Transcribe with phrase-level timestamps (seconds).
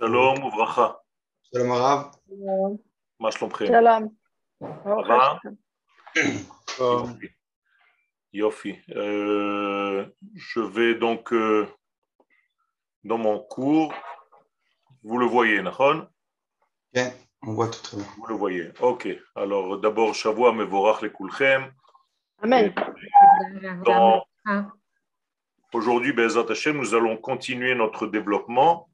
[0.00, 0.88] שלום וברכה.
[1.42, 1.98] שלום הרב.
[3.20, 3.66] מה שלומכם?
[3.66, 4.08] שלום.
[5.08, 5.34] רע?
[8.34, 8.72] יופי.
[8.72, 8.92] Yofi.
[8.92, 10.04] Euh,
[10.34, 11.66] je vais donc euh,
[13.04, 13.94] dans mon cours.
[15.04, 16.06] Vous le voyez, Nahon
[16.94, 17.10] כן,
[17.46, 18.06] on voit tout très bien.
[18.18, 18.68] Vous le voyez.
[18.80, 19.08] Ok.
[19.36, 21.72] Alors d'abord, Shavua Mevorach Lekulchem.
[22.44, 22.74] אמן.
[23.84, 24.24] Dans-
[25.72, 28.88] Aujourd'hui, Bezat Hashem, nous allons continuer notre développement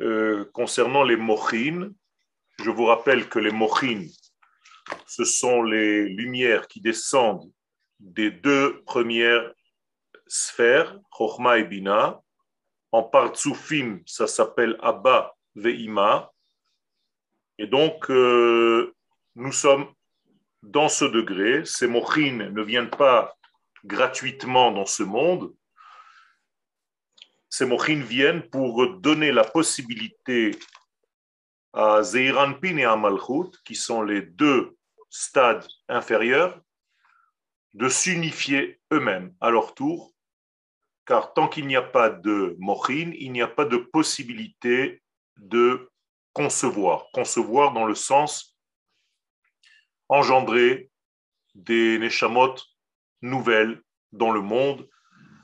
[0.00, 1.94] euh, concernant les mochines.
[2.58, 4.08] Je vous rappelle que les mochines,
[5.06, 7.50] ce sont les lumières qui descendent
[8.00, 9.52] des deux premières
[10.26, 12.20] sphères, Chochma et Bina.
[12.92, 16.32] En Partsoufim, ça s'appelle Abba Ve'ima.
[17.58, 18.94] Et donc, euh,
[19.34, 19.86] nous sommes
[20.62, 21.64] dans ce degré.
[21.64, 23.36] Ces mochines ne viennent pas
[23.84, 25.52] gratuitement dans ce monde.
[27.56, 30.58] Ces mochines viennent pour donner la possibilité
[31.72, 34.76] à Zeiranpin et à Malchut, qui sont les deux
[35.08, 36.60] stades inférieurs,
[37.74, 40.12] de s'unifier eux-mêmes à leur tour,
[41.06, 45.00] car tant qu'il n'y a pas de mochine, il n'y a pas de possibilité
[45.36, 45.88] de
[46.32, 47.06] concevoir.
[47.12, 48.58] Concevoir dans le sens
[50.08, 50.90] engendrer
[51.54, 52.56] des neshamot
[53.22, 53.80] nouvelles
[54.10, 54.88] dans le monde,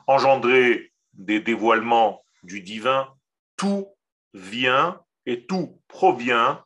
[0.08, 3.14] engendrer des dévoilements du divin,
[3.56, 3.89] tout
[4.34, 6.64] vient et tout provient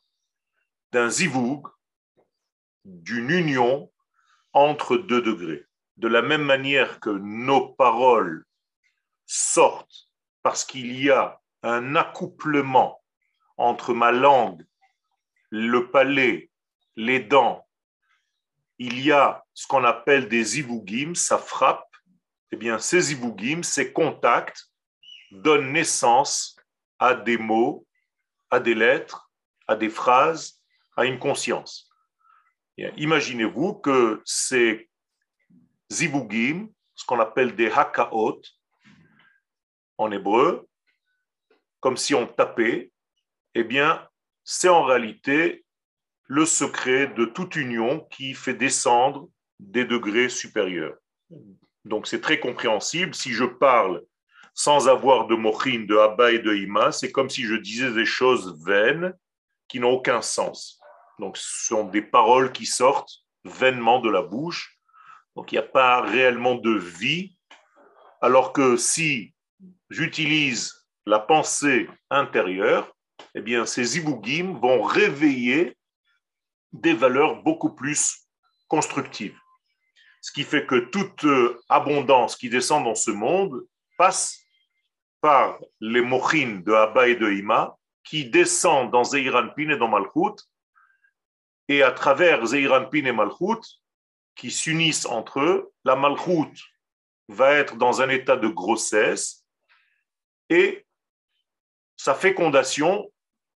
[0.92, 1.68] d'un zivoug,
[2.84, 3.92] d'une union
[4.52, 5.64] entre deux degrés.
[5.96, 8.44] De la même manière que nos paroles
[9.26, 10.08] sortent
[10.42, 13.02] parce qu'il y a un accouplement
[13.56, 14.64] entre ma langue,
[15.50, 16.50] le palais,
[16.96, 17.66] les dents,
[18.78, 21.93] il y a ce qu'on appelle des zivugim, ça frappe,
[22.52, 24.70] eh bien ces zivugim, ces contacts
[25.30, 26.56] donnent naissance
[26.98, 27.86] à des mots,
[28.50, 29.30] à des lettres,
[29.66, 30.60] à des phrases,
[30.96, 31.90] à une conscience.
[32.76, 34.88] Imaginez-vous que ces
[35.90, 38.40] zivugim, ce qu'on appelle des hakaot
[39.98, 40.68] en hébreu,
[41.80, 42.92] comme si on tapait,
[43.54, 44.08] eh bien,
[44.42, 45.64] c'est en réalité
[46.26, 49.28] le secret de toute union qui fait descendre
[49.60, 50.96] des degrés supérieurs.
[51.84, 53.14] Donc c'est très compréhensible.
[53.14, 54.02] Si je parle
[54.54, 58.06] sans avoir de mochin, de abba et de ima, c'est comme si je disais des
[58.06, 59.12] choses vaines
[59.68, 60.80] qui n'ont aucun sens.
[61.18, 63.12] Donc ce sont des paroles qui sortent
[63.44, 64.78] vainement de la bouche.
[65.36, 67.36] Donc il n'y a pas réellement de vie.
[68.20, 69.34] Alors que si
[69.90, 70.72] j'utilise
[71.06, 72.94] la pensée intérieure,
[73.34, 75.76] eh bien ces zibugim vont réveiller
[76.72, 78.28] des valeurs beaucoup plus
[78.68, 79.38] constructives.
[80.24, 83.60] Ce qui fait que toute euh, abondance qui descend dans ce monde
[83.98, 84.40] passe
[85.20, 90.42] par les mochines de Abba et de Ima qui descendent dans Zeiranpin et dans Malchut
[91.68, 93.60] et à travers Zeiranpin et Malchut
[94.34, 96.58] qui s'unissent entre eux, la Malchut
[97.28, 99.44] va être dans un état de grossesse
[100.48, 100.86] et
[101.98, 103.12] sa fécondation,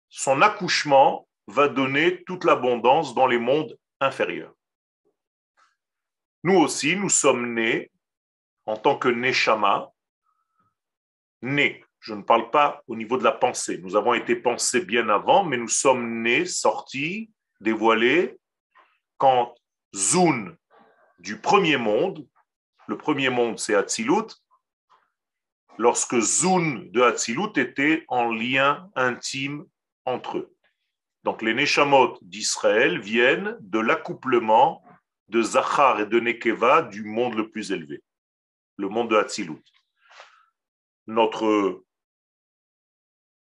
[0.09, 4.56] son accouchement va donner toute l'abondance dans les mondes inférieurs.
[6.47, 7.91] Nous aussi, nous sommes nés
[8.67, 9.91] en tant que Neshama,
[11.43, 11.84] nés.
[11.99, 13.79] Je ne parle pas au niveau de la pensée.
[13.79, 18.39] Nous avons été pensés bien avant, mais nous sommes nés, sortis, dévoilés,
[19.19, 19.56] quand
[19.93, 20.56] Zun
[21.19, 22.25] du premier monde,
[22.87, 24.33] le premier monde c'est Hatzilut,
[25.79, 29.67] lorsque Zun de Hatzilut était en lien intime
[30.05, 30.55] entre eux.
[31.25, 34.86] Donc les Neshamot d'Israël viennent de l'accouplement
[35.28, 38.03] de Zachar et de Nekeva du monde le plus élevé,
[38.76, 39.62] le monde de Hatzilut.
[41.06, 41.82] Notre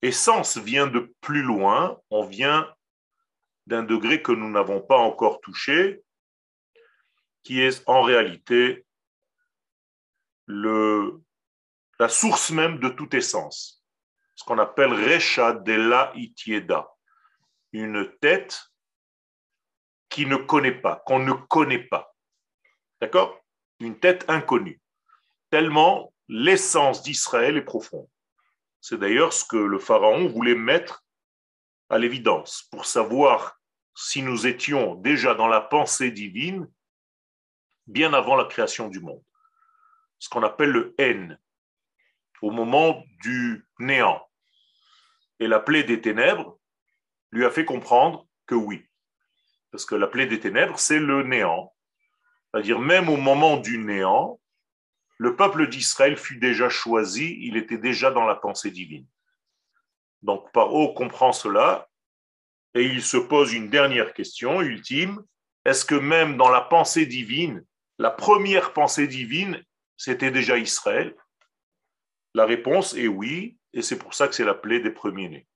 [0.03, 2.73] essence vient de plus loin, on vient
[3.67, 6.03] d'un degré que nous n'avons pas encore touché,
[7.43, 8.87] qui est en réalité
[10.47, 11.21] le,
[11.99, 13.85] la source même de toute essence,
[14.35, 16.89] ce qu'on appelle Recha de la Itieda
[17.77, 18.71] une tête
[20.17, 22.17] qui ne connaît pas, qu'on ne connaît pas.
[23.03, 23.39] D'accord?
[23.81, 24.81] Une tête inconnue.
[25.51, 28.09] Tellement l'essence d'Israël est profonde.
[28.81, 31.05] C'est d'ailleurs ce que le Pharaon voulait mettre
[31.91, 33.61] à l'évidence pour savoir
[33.95, 36.67] si nous étions déjà dans la pensée divine
[37.87, 39.23] bien avant la création du monde.
[40.19, 41.39] Ce qu'on appelle le N,
[42.41, 44.27] au moment du néant.
[45.41, 46.59] Et la plaie des ténèbres,
[47.33, 48.89] lui a fait comprendre que oui.
[49.77, 51.75] Parce que la plaie des ténèbres, c'est le néant.
[52.51, 54.41] C'est-à-dire, même au moment du néant,
[55.19, 59.07] le peuple d'Israël fut déjà choisi, il était déjà dans la pensée divine.
[60.23, 61.91] Donc Paro comprend cela
[62.73, 65.23] et il se pose une dernière question ultime.
[65.67, 67.63] Est-ce que même dans la pensée divine,
[67.99, 69.63] la première pensée divine,
[69.99, 71.15] c'était déjà Israël?
[72.33, 75.47] La réponse est oui, et c'est pour ça que c'est l'appelé des premiers-nés.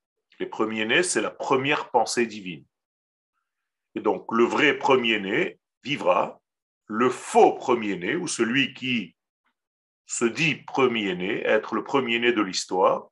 [0.40, 2.66] Les premiers-nés, c'est la première pensée divine.
[3.94, 6.40] Et donc le vrai premier-né vivra,
[6.86, 9.16] le faux premier-né, ou celui qui
[10.06, 13.08] se dit premier-né, être le premier-né de l'histoire,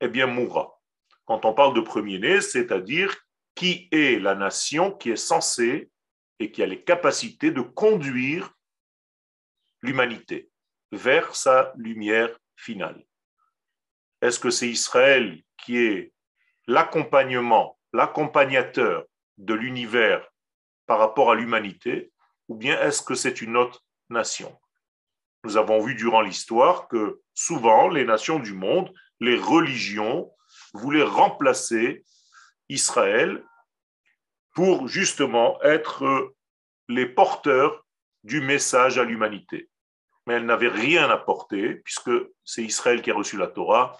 [0.00, 0.80] eh bien mourra.
[1.24, 3.16] Quand on parle de premier-né, c'est-à-dire
[3.54, 5.90] qui est la nation qui est censée
[6.38, 8.52] et qui a les capacités de conduire
[9.82, 10.50] l'humanité
[10.90, 13.04] vers sa lumière finale.
[14.20, 16.12] Est-ce que c'est Israël qui est
[16.66, 19.04] l'accompagnement, l'accompagnateur
[19.42, 20.26] de l'univers
[20.86, 22.12] par rapport à l'humanité,
[22.48, 24.58] ou bien est-ce que c'est une autre nation?
[25.44, 30.32] Nous avons vu durant l'histoire que souvent les nations du monde, les religions,
[30.74, 32.04] voulaient remplacer
[32.68, 33.42] Israël
[34.54, 36.34] pour justement être
[36.88, 37.84] les porteurs
[38.22, 39.68] du message à l'humanité.
[40.26, 42.12] Mais elles n'avaient rien à porter, puisque
[42.44, 43.98] c'est Israël qui a reçu la Torah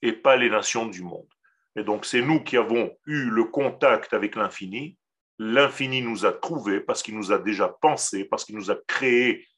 [0.00, 1.33] et pas les nations du monde.
[1.76, 4.96] Et donc c'est nous qui avons eu le contact avec l'infini.
[5.38, 9.48] L'infini nous a trouvés parce qu'il nous a déjà pensé, parce qu'il nous a créés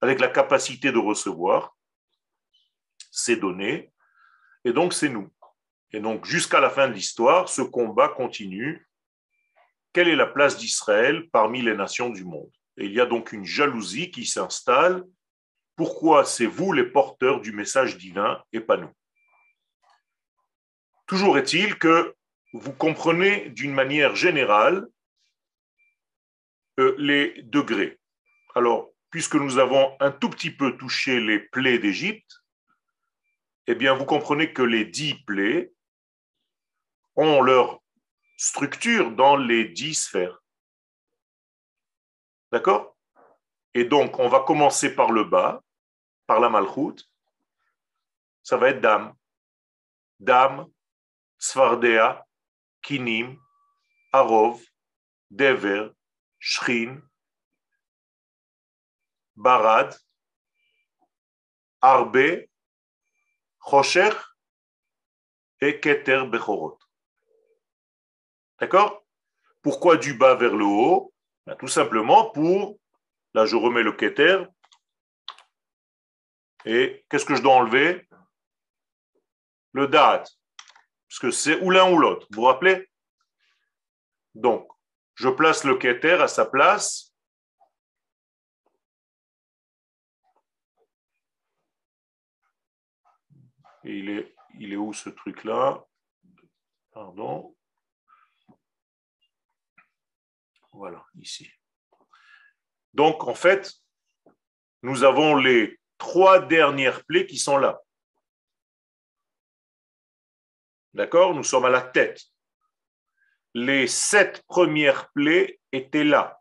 [0.00, 1.76] avec la capacité de recevoir
[3.10, 3.92] ces données.
[4.64, 5.28] Et donc c'est nous.
[5.92, 8.86] Et donc jusqu'à la fin de l'histoire, ce combat continue.
[9.92, 12.52] Quelle est la place d'Israël parmi les nations du monde?
[12.76, 15.04] Et il y a donc une jalousie qui s'installe.
[15.74, 18.92] Pourquoi c'est vous les porteurs du message divin et pas nous?
[21.10, 22.14] Toujours est-il que
[22.52, 24.86] vous comprenez d'une manière générale
[26.78, 27.98] euh, les degrés.
[28.54, 32.44] Alors, puisque nous avons un tout petit peu touché les plaies d'Égypte,
[33.66, 35.72] eh bien, vous comprenez que les dix plaies
[37.16, 37.82] ont leur
[38.36, 40.40] structure dans les dix sphères.
[42.52, 42.96] D'accord?
[43.74, 45.60] Et donc, on va commencer par le bas,
[46.28, 47.04] par la malchoute.
[48.44, 49.12] Ça va être dame.
[50.20, 50.70] Dame,
[51.40, 52.24] Svardea,
[52.82, 53.38] Kinim,
[54.12, 54.60] Arov,
[55.30, 55.90] Dever,
[56.38, 57.02] Shrin,
[59.34, 59.96] Barad,
[61.80, 62.46] Arbe,
[63.58, 64.10] Chosher
[65.60, 66.78] et Keter Bechorot.
[68.60, 69.04] D'accord
[69.62, 71.12] Pourquoi du bas vers le haut?
[71.46, 72.78] Ben, Tout simplement pour,
[73.32, 74.44] là je remets le Keter,
[76.66, 78.06] et qu'est-ce que je dois enlever?
[79.72, 80.24] Le Dat.
[81.10, 82.28] Parce que c'est ou l'un ou l'autre.
[82.30, 82.88] Vous vous rappelez?
[84.36, 84.70] Donc,
[85.16, 87.12] je place le Keter à sa place.
[93.82, 95.84] Et il est, il est où ce truc-là?
[96.92, 97.56] Pardon.
[100.70, 101.50] Voilà, ici.
[102.94, 103.74] Donc, en fait,
[104.82, 107.80] nous avons les trois dernières plaies qui sont là.
[110.94, 111.34] D'accord?
[111.34, 112.20] Nous sommes à la tête.
[113.54, 116.40] Les sept premières plaies étaient là.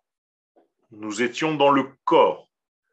[0.92, 2.50] Nous étions dans le corps.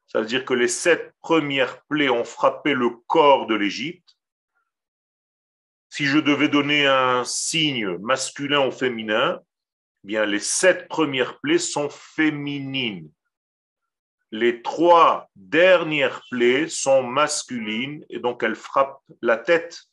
[0.06, 4.16] Ça veut dire que les sept premières plaies ont frappé le corps de l'Égypte.
[5.90, 9.40] Si je devais donner un signe masculin ou féminin,
[10.04, 13.10] eh bien les sept premières plaies sont féminines.
[14.30, 19.84] Les trois dernières plaies sont masculines et donc elles frappent la tête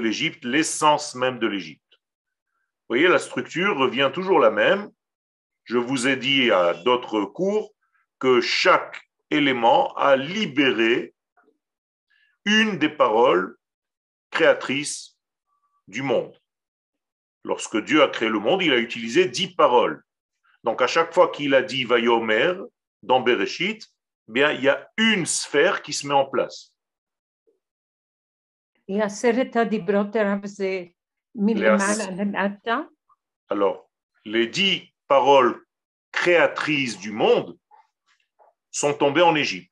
[0.00, 1.82] de l'essence même de l'Égypte.
[1.92, 4.90] Vous voyez, la structure revient toujours la même.
[5.64, 7.74] Je vous ai dit à d'autres cours
[8.18, 11.14] que chaque élément a libéré
[12.44, 13.56] une des paroles
[14.30, 15.16] créatrices
[15.88, 16.36] du monde.
[17.44, 20.02] Lorsque Dieu a créé le monde, il a utilisé dix paroles.
[20.64, 22.54] Donc à chaque fois qu'il a dit Vayomer
[23.02, 23.84] dans Bereshit,
[24.28, 26.71] eh bien il y a une sphère qui se met en place.
[33.48, 33.90] Alors,
[34.24, 35.64] les dix paroles
[36.10, 37.56] créatrices du monde
[38.70, 39.70] sont tombées en Égypte.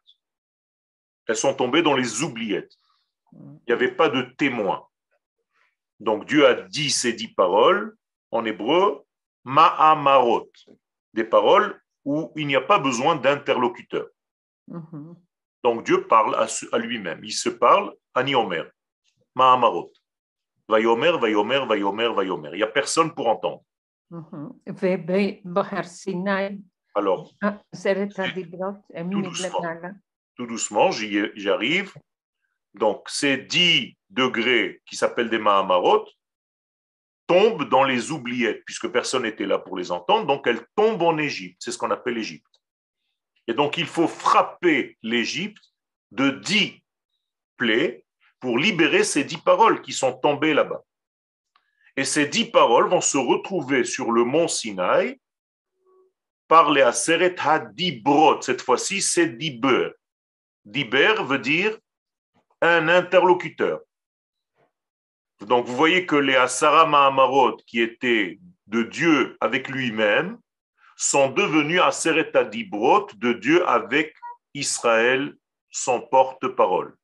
[1.26, 2.74] Elles sont tombées dans les oubliettes.
[3.32, 4.86] Il n'y avait pas de témoin.
[6.00, 7.96] Donc Dieu a dit ces dix paroles
[8.30, 9.04] en hébreu,
[9.44, 10.50] ma'amarot,
[11.14, 14.08] des paroles où il n'y a pas besoin d'interlocuteur.
[14.68, 15.14] Mm-hmm.
[15.62, 17.22] Donc Dieu parle à, lui-même.
[17.22, 18.64] Il se parle à Niomer.
[19.34, 19.92] Mahamarot.
[20.68, 22.50] Vayomer, Vayomer, Vayomer, Vayomer.
[22.52, 23.64] Il n'y a personne pour entendre.
[26.94, 29.62] Alors, tout doucement,
[30.36, 31.94] tout doucement j'y arrive.
[32.74, 36.06] Donc, ces dix degrés qui s'appellent des Mahamarot
[37.26, 41.16] tombent dans les oubliettes, puisque personne n'était là pour les entendre, donc elles tombent en
[41.18, 41.58] Égypte.
[41.60, 42.60] C'est ce qu'on appelle l'Égypte.
[43.46, 45.62] Et donc il faut frapper l'Égypte
[46.10, 46.82] de dix
[47.56, 48.04] plaies
[48.40, 50.82] pour libérer ces dix paroles qui sont tombées là-bas.
[51.96, 55.20] Et ces dix paroles vont se retrouver sur le mont Sinaï
[56.48, 58.40] par les Aseret HaDibrot.
[58.42, 59.90] Cette fois-ci, c'est Diber.
[60.64, 61.78] Diber veut dire
[62.60, 63.80] un interlocuteur.
[65.40, 70.38] Donc vous voyez que les Asara Mahamarot, qui étaient de Dieu avec lui-même,
[70.96, 74.14] sont devenus Aseret HaDibrot de Dieu avec
[74.54, 75.34] Israël,
[75.70, 76.96] son porte-parole.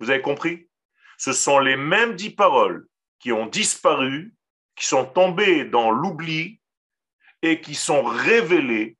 [0.00, 0.67] Vous avez compris?
[1.18, 2.86] Ce sont les mêmes dix paroles
[3.18, 4.34] qui ont disparu,
[4.76, 6.60] qui sont tombées dans l'oubli
[7.42, 8.96] et qui sont révélées,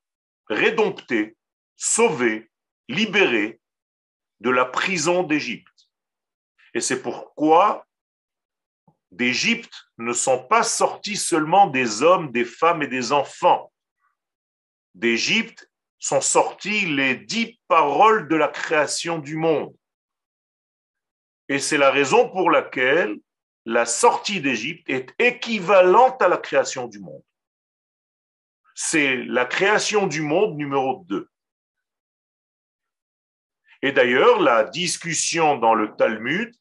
[0.48, 1.36] rédomptées,
[1.76, 2.50] sauvées,
[2.88, 3.60] libérées
[4.40, 5.88] de la prison d'Égypte.
[6.74, 7.86] Et c'est pourquoi
[9.12, 13.72] d'Égypte ne sont pas sortis seulement des hommes, des femmes et des enfants.
[14.94, 15.70] D'Égypte
[16.00, 19.74] sont sorties les dix paroles de la création du monde.
[21.48, 23.16] Et c'est la raison pour laquelle
[23.64, 27.22] la sortie d'Égypte est équivalente à la création du monde.
[28.74, 31.28] C'est la création du monde numéro 2.
[33.82, 36.54] Et d'ailleurs, la discussion dans le Talmud,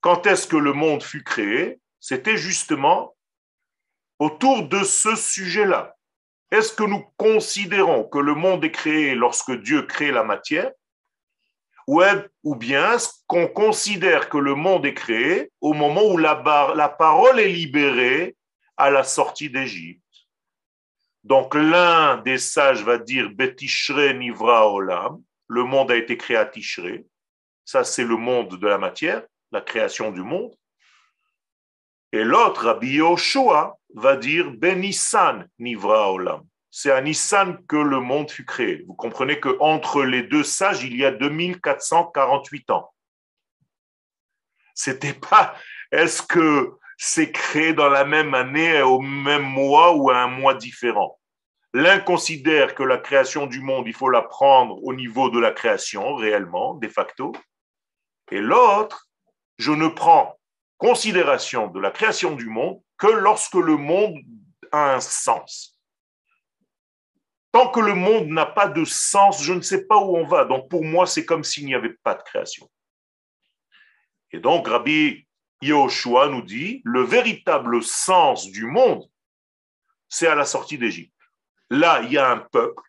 [0.00, 3.16] quand est-ce que le monde fut créé, c'était justement
[4.18, 5.96] autour de ce sujet-là.
[6.50, 10.70] Est-ce que nous considérons que le monde est créé lorsque Dieu crée la matière
[12.42, 17.40] ou bien est-ce qu'on considère que le monde est créé au moment où la, parole
[17.40, 18.36] est libérée
[18.76, 20.02] à la sortie d'Égypte.
[21.24, 26.44] Donc l'un des sages va dire Betishre Nivra Olam, le monde a été créé à
[26.44, 27.04] Tishre,
[27.64, 30.54] ça c'est le monde de la matière, la création du monde.
[32.12, 38.30] Et l'autre, Rabbi Yoshua, va dire Benissan Nivra Olam, c'est à Nissan que le monde
[38.30, 38.84] fut créé.
[38.86, 42.92] Vous comprenez qu'entre les deux sages, il y a 2448 ans.
[44.74, 45.54] C'était pas
[45.90, 50.54] est-ce que c'est créé dans la même année, au même mois ou à un mois
[50.54, 51.18] différent?
[51.72, 55.52] L'un considère que la création du monde, il faut la prendre au niveau de la
[55.52, 57.32] création, réellement, de facto.
[58.30, 59.08] Et l'autre,
[59.58, 60.38] je ne prends
[60.78, 64.16] considération de la création du monde que lorsque le monde
[64.72, 65.77] a un sens.
[67.52, 70.44] Tant que le monde n'a pas de sens, je ne sais pas où on va.
[70.44, 72.70] Donc pour moi, c'est comme s'il n'y avait pas de création.
[74.32, 75.26] Et donc Rabbi
[75.62, 79.08] Yehoshua nous dit, le véritable sens du monde,
[80.08, 81.12] c'est à la sortie d'Égypte.
[81.70, 82.82] Là, il y a un peuple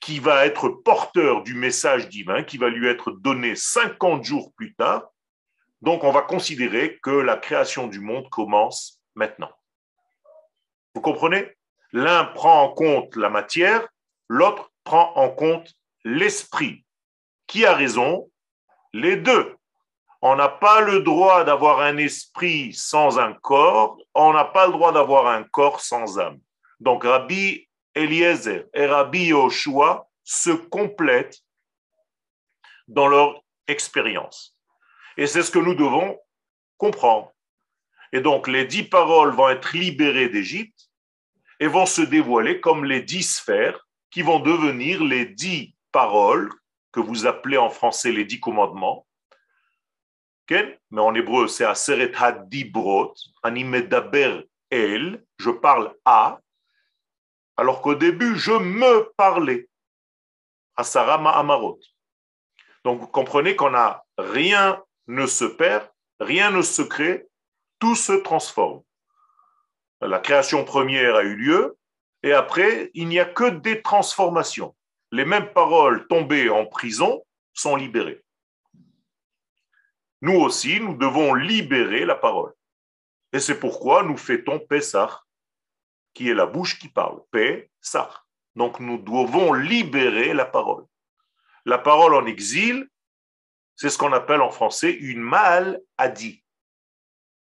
[0.00, 4.74] qui va être porteur du message divin, qui va lui être donné 50 jours plus
[4.74, 5.12] tard.
[5.80, 9.52] Donc on va considérer que la création du monde commence maintenant.
[10.94, 11.56] Vous comprenez?
[11.92, 13.86] L'un prend en compte la matière,
[14.28, 16.84] l'autre prend en compte l'esprit.
[17.46, 18.30] Qui a raison?
[18.92, 19.56] Les deux.
[20.22, 24.72] On n'a pas le droit d'avoir un esprit sans un corps, on n'a pas le
[24.72, 26.38] droit d'avoir un corps sans âme.
[26.80, 31.42] Donc Rabbi Eliezer et Rabbi Yoshua se complètent
[32.86, 34.56] dans leur expérience.
[35.16, 36.18] Et c'est ce que nous devons
[36.78, 37.32] comprendre.
[38.12, 40.91] Et donc les dix paroles vont être libérées d'Égypte
[41.62, 46.50] et vont se dévoiler comme les dix sphères qui vont devenir les dix paroles
[46.90, 49.06] que vous appelez en français les dix commandements.
[50.50, 53.14] Mais en hébreu, c'est Aseret Hadibrot,
[53.44, 54.40] Animedaber
[54.70, 56.40] El, je parle à,
[57.56, 59.68] alors qu'au début, je me parlais.
[60.74, 61.78] Asarama Amarot.
[62.84, 65.88] Donc vous comprenez qu'on a rien ne se perd,
[66.18, 67.28] rien ne se crée,
[67.78, 68.82] tout se transforme
[70.06, 71.78] la création première a eu lieu,
[72.22, 74.74] et après, il n'y a que des transformations.
[75.10, 78.22] Les mêmes paroles tombées en prison sont libérées.
[80.20, 82.52] Nous aussi, nous devons libérer la parole.
[83.32, 85.22] Et c'est pourquoi nous fêtons Pessah,
[86.14, 87.20] qui est la bouche qui parle.
[87.30, 88.22] Pessah.
[88.54, 90.84] Donc nous devons libérer la parole.
[91.64, 92.88] La parole en exil,
[93.74, 96.44] c'est ce qu'on appelle en français une maladie.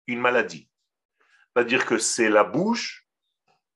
[0.07, 0.70] Une maladie.
[1.61, 3.07] C'est-à-dire que c'est la bouche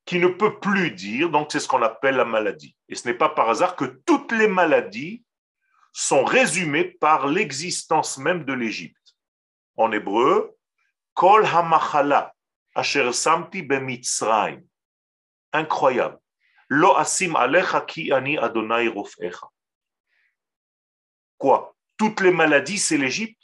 [0.06, 2.74] qui ne peut plus dire, donc c'est ce qu'on appelle la maladie.
[2.88, 5.22] Et ce n'est pas par hasard que toutes les maladies
[5.92, 9.16] sont résumées par l'existence même de l'Égypte.
[9.76, 10.56] En hébreu,
[11.12, 12.34] Kol hamachala
[12.74, 13.10] asher.
[15.52, 16.18] Incroyable.
[16.70, 18.90] Lo asim alecha ki ani Adonai.
[21.36, 21.76] Quoi?
[21.98, 23.42] Toutes les maladies, c'est l'Égypte?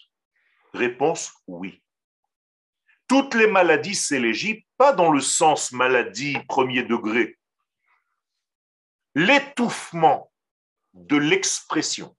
[0.72, 1.82] Réponse oui.
[3.10, 7.36] Toutes les maladies, c'est l'Égypte, pas dans le sens maladie premier degré.
[9.16, 10.30] L'étouffement
[10.94, 12.16] de l'expression,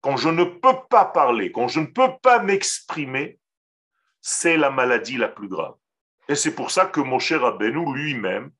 [0.00, 3.38] quand je ne peux pas parler, quand je ne peux pas m'exprimer,
[4.22, 5.74] c'est la maladie la plus grave.
[6.26, 8.50] Et c'est pour ça que mon cher Rabbeinu lui-même,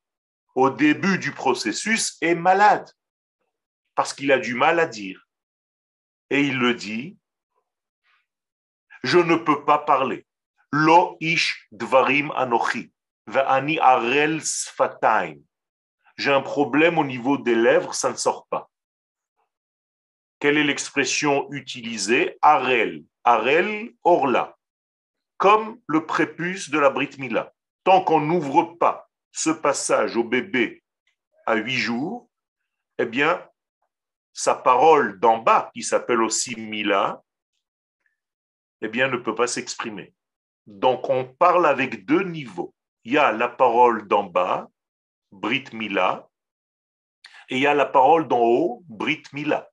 [0.53, 2.87] au début du processus, est malade,
[3.95, 5.27] parce qu'il a du mal à dire.
[6.29, 7.17] Et il le dit,
[9.01, 10.27] je ne peux pas parler.
[16.17, 18.69] J'ai un problème au niveau des lèvres, ça ne sort pas.
[20.39, 22.37] Quelle est l'expression utilisée?
[22.41, 23.03] Arel.
[23.23, 24.57] Arel, orla.
[25.37, 27.53] Comme le prépuce de la Brit Mila.
[27.83, 30.83] Tant qu'on n'ouvre pas ce passage au bébé
[31.45, 32.29] à huit jours,
[32.97, 33.47] eh bien,
[34.33, 37.21] sa parole d'en bas, qui s'appelle aussi Mila,
[38.81, 40.14] eh bien, ne peut pas s'exprimer.
[40.67, 42.73] Donc, on parle avec deux niveaux.
[43.03, 44.69] Il y a la parole d'en bas,
[45.31, 46.29] Brit Mila,
[47.49, 49.69] et il y a la parole d'en haut, Brit Mila.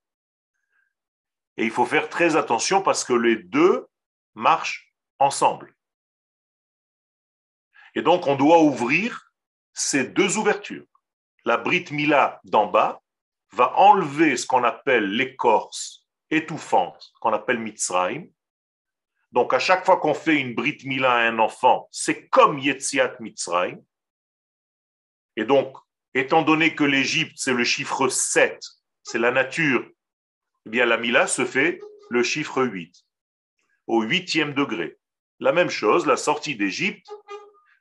[1.56, 3.87] Et il faut faire très attention parce que les deux
[4.34, 5.75] marchent ensemble.
[7.94, 9.32] Et donc, on doit ouvrir
[9.72, 10.87] ces deux ouvertures.
[11.44, 13.02] La Brit Mila d'en bas
[13.52, 18.26] va enlever ce qu'on appelle l'écorce étouffante, qu'on appelle Mitzrayim.
[19.32, 23.16] Donc, à chaque fois qu'on fait une Brit Mila à un enfant, c'est comme Yetziat
[23.20, 23.80] Mitzrayim.
[25.36, 25.74] Et donc,
[26.14, 28.60] étant donné que l'Égypte, c'est le chiffre 7,
[29.02, 29.88] c'est la nature,
[30.66, 32.94] eh bien la Mila se fait le chiffre 8,
[33.86, 34.98] au huitième degré.
[35.40, 37.08] La même chose, la sortie d'Égypte,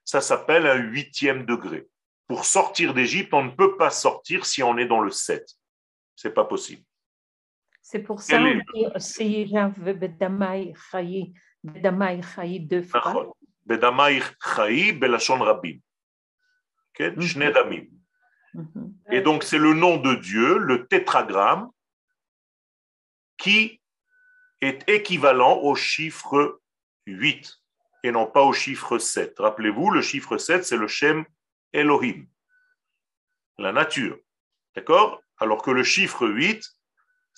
[0.05, 1.87] ça s'appelle un huitième degré.
[2.27, 5.45] Pour sortir d'Égypte, on ne peut pas sortir si on est dans le 7.
[6.15, 6.83] C'est pas possible.
[7.81, 11.33] C'est pour ça que c'est Bedamai Chayi,
[11.63, 13.35] Bedamai Chayi deux fois.
[13.65, 14.21] Bedamai
[14.55, 15.79] Chayi, Belachon Rabim.
[16.99, 17.87] Mhm.
[18.53, 18.93] Mhm.
[19.11, 21.69] Et donc, c'est le nom de Dieu, le tétragramme,
[23.37, 23.81] qui
[24.61, 26.61] est équivalent au chiffre
[27.07, 27.57] 8
[28.03, 29.39] et non pas au chiffre 7.
[29.39, 31.25] Rappelez-vous, le chiffre 7, c'est le Shem
[31.73, 32.25] Elohim,
[33.57, 34.17] la nature.
[34.75, 35.21] D'accord?
[35.37, 36.63] Alors que le chiffre 8,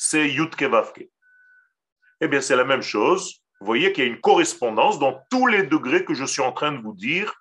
[0.03, 1.09] c'est Yutke Vavke.
[2.19, 3.41] Eh bien, c'est la même chose.
[3.59, 6.51] Vous voyez qu'il y a une correspondance dans tous les degrés que je suis en
[6.51, 7.33] train de vous dire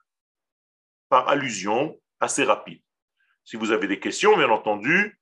[1.09, 2.81] par allusion assez rapide.
[3.45, 5.19] Si vous avez des questions, bien entendu,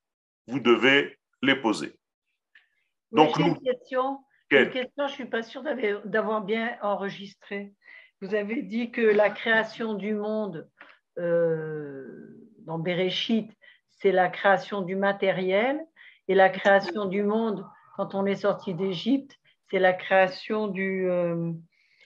[0.48, 1.98] vous devez les poser.
[3.10, 4.18] Donc, une question.
[4.50, 5.62] Une question, je ne suis pas sûre
[6.04, 7.72] d'avoir bien enregistré.
[8.20, 10.68] Vous avez dit que la création du monde
[11.18, 13.50] euh, dans Bereshit,
[13.88, 15.80] c'est la création du matériel,
[16.30, 17.66] et la création du monde,
[17.96, 19.36] quand on est sorti d'Égypte,
[19.68, 21.50] c'est la création du, euh,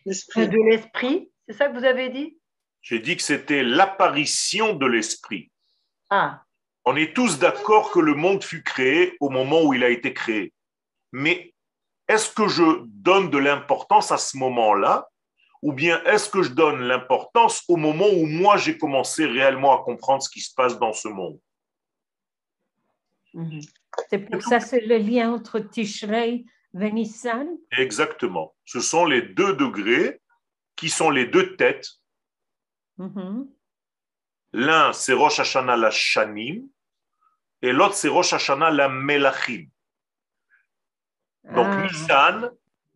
[0.07, 1.31] de l'esprit.
[1.47, 2.39] C'est ça que vous avez dit?
[2.81, 5.53] J'ai dit que c'était l'apparition de l'esprit.
[6.09, 6.43] Ah.
[6.87, 10.15] On est tous d'accord que le monde fut créé au moment où il a été
[10.15, 10.55] créé.
[11.13, 11.53] Mais
[12.09, 15.07] est-ce que je donne de l'importance à ce moment-là?
[15.61, 19.85] Ou bien est-ce que je donne l'importance au moment où moi j'ai commencé réellement à
[19.85, 21.39] comprendre ce qui se passe dans ce monde?
[23.35, 23.61] Mhm.
[24.11, 26.45] C'est pour ça c'est le lien entre Tishrei
[26.81, 28.55] et Nissan Exactement.
[28.65, 30.21] Ce sont les deux degrés
[30.77, 31.89] qui sont les deux têtes
[32.99, 33.47] Mm-hmm.
[34.53, 36.69] L'un, c'est Rosh Hashanah la Shanim,
[37.63, 39.67] et l'autre, c'est Rosh Hashanah la Melachim.
[41.55, 41.83] Donc, ah.
[41.83, 42.51] Nissan,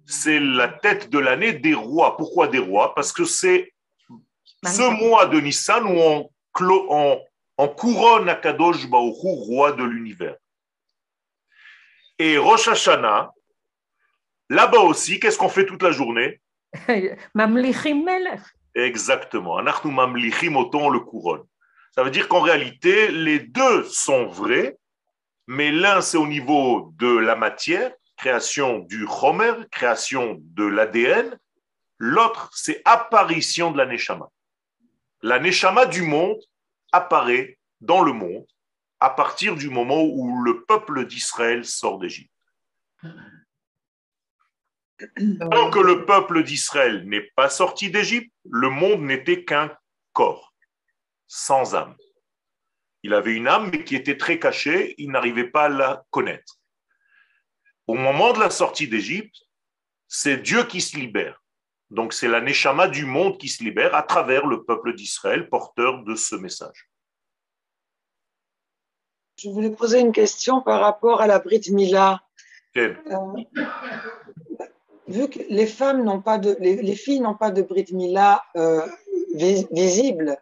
[0.06, 2.16] c'est la tête de l'année des rois.
[2.16, 2.94] Pourquoi des rois?
[2.94, 3.72] Parce que c'est
[4.64, 6.30] ce mois de Nissan où on,
[6.60, 7.20] on,
[7.58, 10.36] on couronne Akadosh Baruch roi de l'univers.
[12.18, 13.30] Et Rosh Hashanah,
[14.48, 16.40] là-bas aussi, qu'est-ce qu'on fait toute la journée?
[17.34, 18.40] Mamlichim Melech.
[18.74, 19.56] Exactement.
[19.56, 21.44] Anachnu mamlichim autant le couronne.
[21.94, 24.76] Ça veut dire qu'en réalité, les deux sont vrais,
[25.46, 31.38] mais l'un, c'est au niveau de la matière, création du chomer, création de l'ADN.
[31.98, 34.28] L'autre, c'est apparition de la neshama.
[35.22, 36.38] La neshama du monde
[36.92, 38.46] apparaît dans le monde
[39.00, 42.32] à partir du moment où le peuple d'Israël sort d'Égypte.
[44.98, 49.76] Tant que le peuple d'Israël n'est pas sorti d'Égypte, le monde n'était qu'un
[50.12, 50.52] corps,
[51.28, 51.96] sans âme.
[53.04, 56.58] Il avait une âme, mais qui était très cachée, il n'arrivait pas à la connaître.
[57.86, 59.36] Au moment de la sortie d'Égypte,
[60.08, 61.40] c'est Dieu qui se libère.
[61.90, 66.02] Donc c'est la Neshama du monde qui se libère à travers le peuple d'Israël, porteur
[66.02, 66.90] de ce message.
[69.38, 72.20] Je voulais poser une question par rapport à la Brit Mila.
[72.76, 72.92] Euh,
[75.06, 78.84] vu que les femmes n'ont pas de, les, filles n'ont pas de Brit Mila euh,
[79.34, 80.38] visible,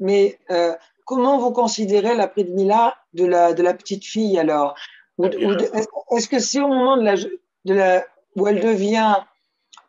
[0.00, 0.74] mais euh,
[1.04, 4.74] comment vous considérez la Brit Mila de la, de la petite fille alors?
[5.20, 9.16] Est-ce que c'est au moment de la, de la, où elle devient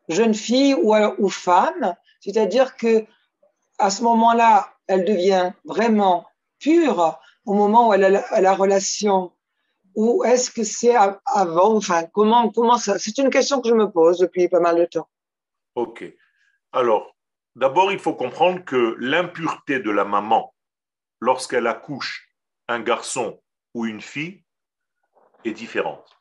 [0.09, 3.05] jeune fille ou, ou femme, c'est-à-dire que
[3.79, 6.25] à ce moment-là, elle devient vraiment
[6.59, 9.31] pure au moment où elle a la relation
[9.95, 11.75] ou est-ce que c'est avant?
[11.75, 14.85] Enfin, comment, comment ça C'est une question que je me pose depuis pas mal de
[14.85, 15.07] temps.
[15.75, 16.03] Ok.
[16.71, 17.15] Alors,
[17.55, 20.53] d'abord, il faut comprendre que l'impureté de la maman,
[21.19, 22.27] lorsqu'elle accouche
[22.67, 23.39] un garçon
[23.73, 24.43] ou une fille,
[25.45, 26.19] est différente.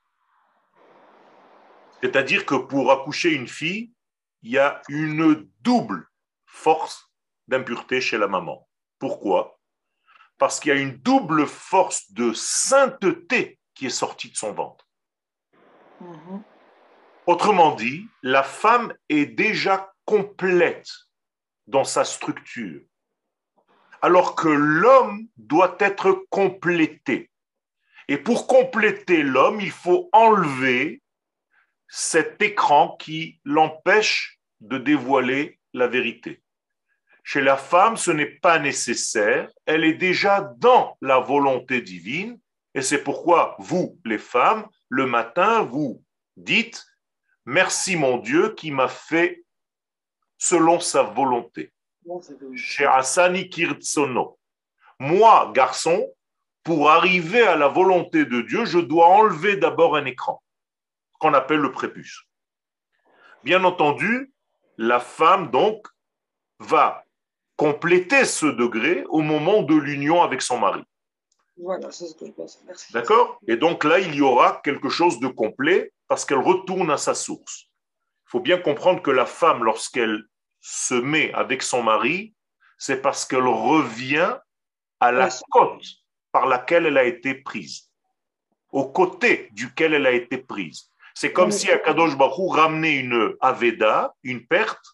[2.03, 3.93] C'est-à-dire que pour accoucher une fille,
[4.43, 6.09] il y a une double
[6.47, 7.11] force
[7.49, 8.69] d'impureté chez la maman.
[8.99, 9.61] Pourquoi?
[10.43, 14.89] Parce qu'il y a une double force de sainteté qui est sorti de son ventre.
[16.01, 16.43] Mhm.
[17.27, 20.91] Autrement dit, la femme est déjà complète
[21.69, 22.81] dans sa structure,
[24.01, 27.31] alors que l'homme doit être complété.
[28.09, 31.03] Et pour compléter l'homme, il faut enlever
[31.87, 36.43] cet écran qui l'empêche de dévoiler la vérité.
[37.23, 42.39] Chez la femme, ce n'est pas nécessaire, elle est déjà dans la volonté divine
[42.75, 46.03] et c'est pourquoi vous, les femmes, le matin, vous
[46.37, 46.85] dites,
[47.45, 49.45] merci mon Dieu qui m'a fait
[50.39, 51.73] selon sa volonté.
[52.57, 54.39] Chez Asani Kirtsono.
[54.99, 56.13] Moi, garçon,
[56.65, 60.43] pour arriver à la volonté de Dieu, je dois enlever d'abord un écran,
[61.19, 62.25] qu'on appelle le prépuce.
[63.45, 64.33] Bien entendu,
[64.79, 65.87] la femme, donc,
[66.59, 67.05] va
[67.63, 70.83] compléter ce degré au moment de l'union avec son mari.
[71.57, 72.61] Voilà, c'est ce que je pense.
[72.67, 72.93] Merci.
[72.93, 73.39] D'accord?
[73.47, 77.15] Et donc là, il y aura quelque chose de complet parce qu'elle retourne à sa
[77.15, 77.69] source.
[78.27, 80.25] Il faut bien comprendre que la femme, lorsqu'elle
[80.61, 82.35] se met avec son mari,
[82.79, 84.35] c'est parce qu'elle revient
[84.99, 85.87] à la côte
[86.33, 87.91] par laquelle elle a été prise,
[88.73, 90.91] au côté duquel elle a été prise.
[91.15, 94.85] C'est comme si Akadosh Baruch ramenait une aveda, une perte,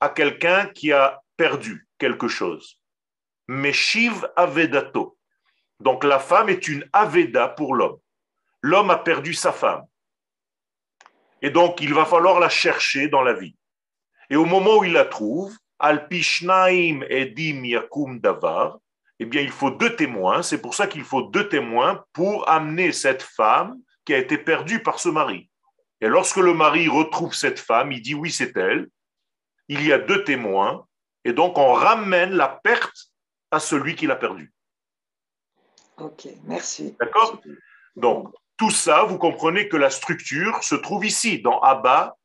[0.00, 2.78] à quelqu'un qui a perdu quelque chose.
[3.48, 5.16] Meshiv avedato.
[5.80, 7.98] Donc la femme est une aveda pour l'homme.
[8.60, 9.86] L'homme a perdu sa femme.
[11.40, 13.56] Et donc il va falloir la chercher dans la vie.
[14.28, 18.78] Et au moment où il la trouve, Alpishnaim edim yakum davar,
[19.18, 20.42] eh bien il faut deux témoins.
[20.42, 24.82] C'est pour ça qu'il faut deux témoins pour amener cette femme qui a été perdue
[24.82, 25.48] par ce mari.
[26.02, 28.88] Et lorsque le mari retrouve cette femme, il dit oui, c'est elle.
[29.68, 30.86] Il y a deux témoins.
[31.24, 33.10] Et donc on ramène la perte
[33.50, 34.52] à celui qui l'a perdue.
[35.98, 36.96] Ok, merci.
[36.98, 37.40] D'accord?
[37.94, 42.16] Donc, tout ça, vous comprenez que la structure se trouve ici, dans Abba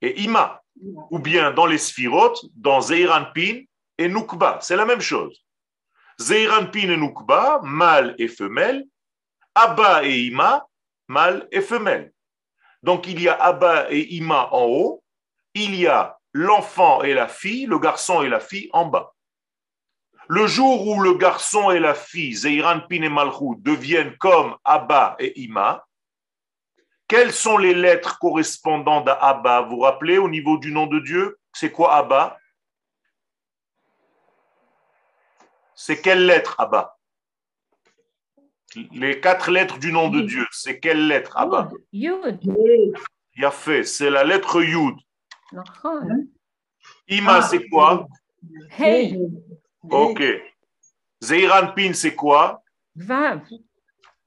[0.00, 0.62] et Ima,
[1.10, 3.62] ou bien dans les sphirotes, dans Zeiranpin
[3.98, 4.58] et Nukba.
[4.62, 5.44] C'est la même chose.
[6.20, 8.84] Zeiranpin et Nukba, mâle et femelle.
[9.54, 10.66] Abba et Ima,
[11.08, 12.12] mâle et femelle.
[12.82, 15.02] Donc, il y a Abba et Ima en haut.
[15.54, 19.14] Il y a l'enfant et la fille, le garçon et la fille en bas.
[20.28, 25.16] Le jour où le garçon et la fille, Zeiran Pin et Malchut, deviennent comme Abba
[25.18, 25.84] et Ima,
[27.08, 29.62] quelles sont les lettres correspondantes à Abba?
[29.62, 32.38] Vous vous rappelez au niveau du nom de Dieu C'est quoi Abba?
[35.74, 36.96] C'est quelle lettre Abba?
[38.92, 41.70] Les quatre lettres du nom de Dieu, c'est quelle lettre Abba?
[41.92, 42.38] Yud.
[43.50, 44.94] fait, c'est la lettre Yud.
[47.08, 47.42] Ima, ah.
[47.42, 48.06] c'est quoi?
[48.78, 49.18] Hey.
[49.88, 50.22] Ok.
[51.20, 52.62] Zeiran Pin, c'est quoi?
[52.96, 53.42] Vav.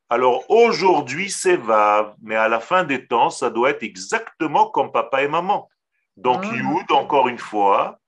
[0.10, 4.92] Alors aujourd'hui, c'est Vav, mais à la fin des temps, ça doit être exactement comme
[4.92, 5.70] papa et maman.
[6.18, 6.56] Donc ah.
[6.56, 8.00] Yud, encore une fois,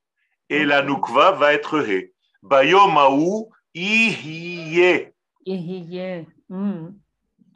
[0.48, 2.12] et la Nukva va être He.
[2.42, 5.08] Bayomaou, Ihiye.
[5.44, 6.26] Ihiye.
[6.48, 6.90] Hmm.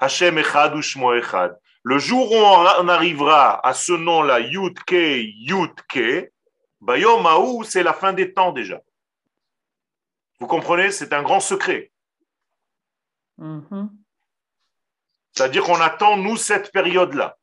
[0.01, 1.57] Hashem Echad ou Shmo Echad.
[1.83, 6.31] Le jour où on arrivera à ce nom-là, Yud Ke, Yud Ke,
[6.81, 8.81] Bayomaou, c'est la fin des temps déjà.
[10.39, 10.91] Vous comprenez?
[10.91, 11.91] C'est un grand secret.
[13.39, 13.89] Mm-hmm.
[15.33, 17.39] C'est-à-dire qu'on attend, nous, cette période-là.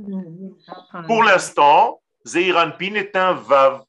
[0.00, 1.06] Mm-hmm.
[1.06, 3.84] Pour l'instant, Zeiranpin est un Vav,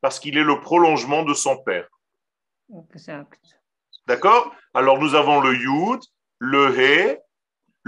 [0.00, 1.88] parce qu'il est le prolongement de son père.
[2.92, 3.40] Exact.
[4.06, 4.54] D'accord?
[4.72, 6.00] Alors nous avons le Yud,
[6.38, 7.18] le He,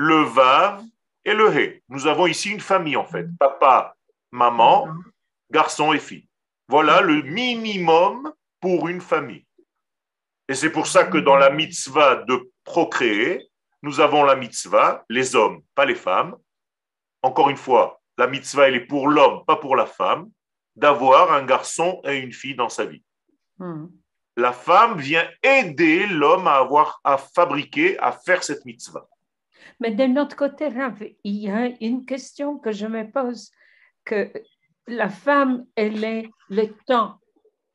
[0.01, 0.83] le Vav
[1.27, 1.83] et le He.
[1.91, 3.27] Nous avons ici une famille en fait.
[3.39, 3.95] Papa,
[4.31, 4.89] maman,
[5.51, 6.27] garçon et fille.
[6.69, 9.45] Voilà le minimum pour une famille.
[10.49, 13.51] Et c'est pour ça que dans la mitzvah de procréer,
[13.83, 16.35] nous avons la mitzvah, les hommes, pas les femmes,
[17.23, 20.31] encore une fois, la mitzvah, elle est pour l'homme, pas pour la femme,
[20.77, 23.05] d'avoir un garçon et une fille dans sa vie.
[23.59, 23.89] Hmm.
[24.39, 29.07] La femme vient aider l'homme à avoir, à fabriquer, à faire cette mitzvah.
[29.81, 30.69] Mais d'un autre côté,
[31.25, 33.51] il y a une question que je me pose,
[34.05, 34.31] que
[34.87, 37.19] la femme, elle est le temps,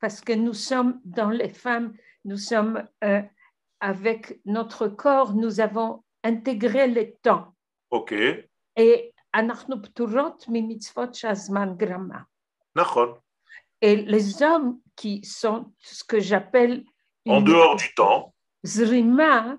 [0.00, 3.22] parce que nous sommes dans les femmes, nous sommes euh,
[3.80, 7.54] avec notre corps, nous avons intégré le temps.
[7.90, 8.12] Ok.
[8.76, 9.12] Et
[13.82, 16.84] et les hommes qui sont ce que j'appelle
[17.28, 19.58] en dehors du temps, zrima,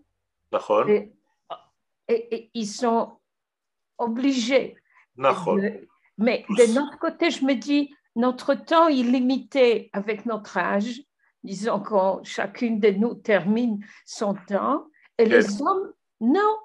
[2.08, 3.20] et, et, ils sont
[3.98, 4.76] obligés.
[6.17, 11.02] mais de notre côté, je me dis, notre temps est limité avec notre âge.
[11.43, 14.88] Disons que chacune de nous termine son temps.
[15.17, 16.58] Et les hommes, non.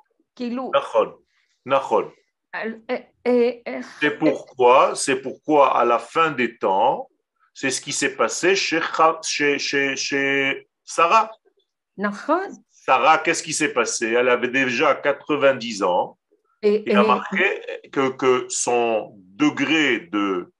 [4.01, 7.09] C'est pourquoi, c'est pourquoi à la fin des temps,
[7.55, 8.81] c'est ce qui s'est passé chez,
[9.23, 11.31] chez, chez, chez Sarah.
[12.85, 14.11] Sarah, qu'est-ce qui s'est passé?
[14.11, 16.19] Elle avait déjà 90 ans.
[16.63, 17.45] Et, Il a marqué
[17.93, 20.53] que, que son degré de,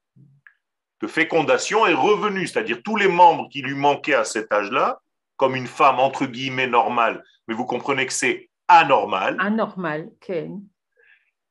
[1.01, 5.01] de fécondation est revenu, c'est-à-dire tous les membres qui lui manquaient à cet âge-là,
[5.35, 9.35] comme une femme entre guillemets normale, mais vous comprenez que c'est anormal.
[9.41, 10.09] Anormal,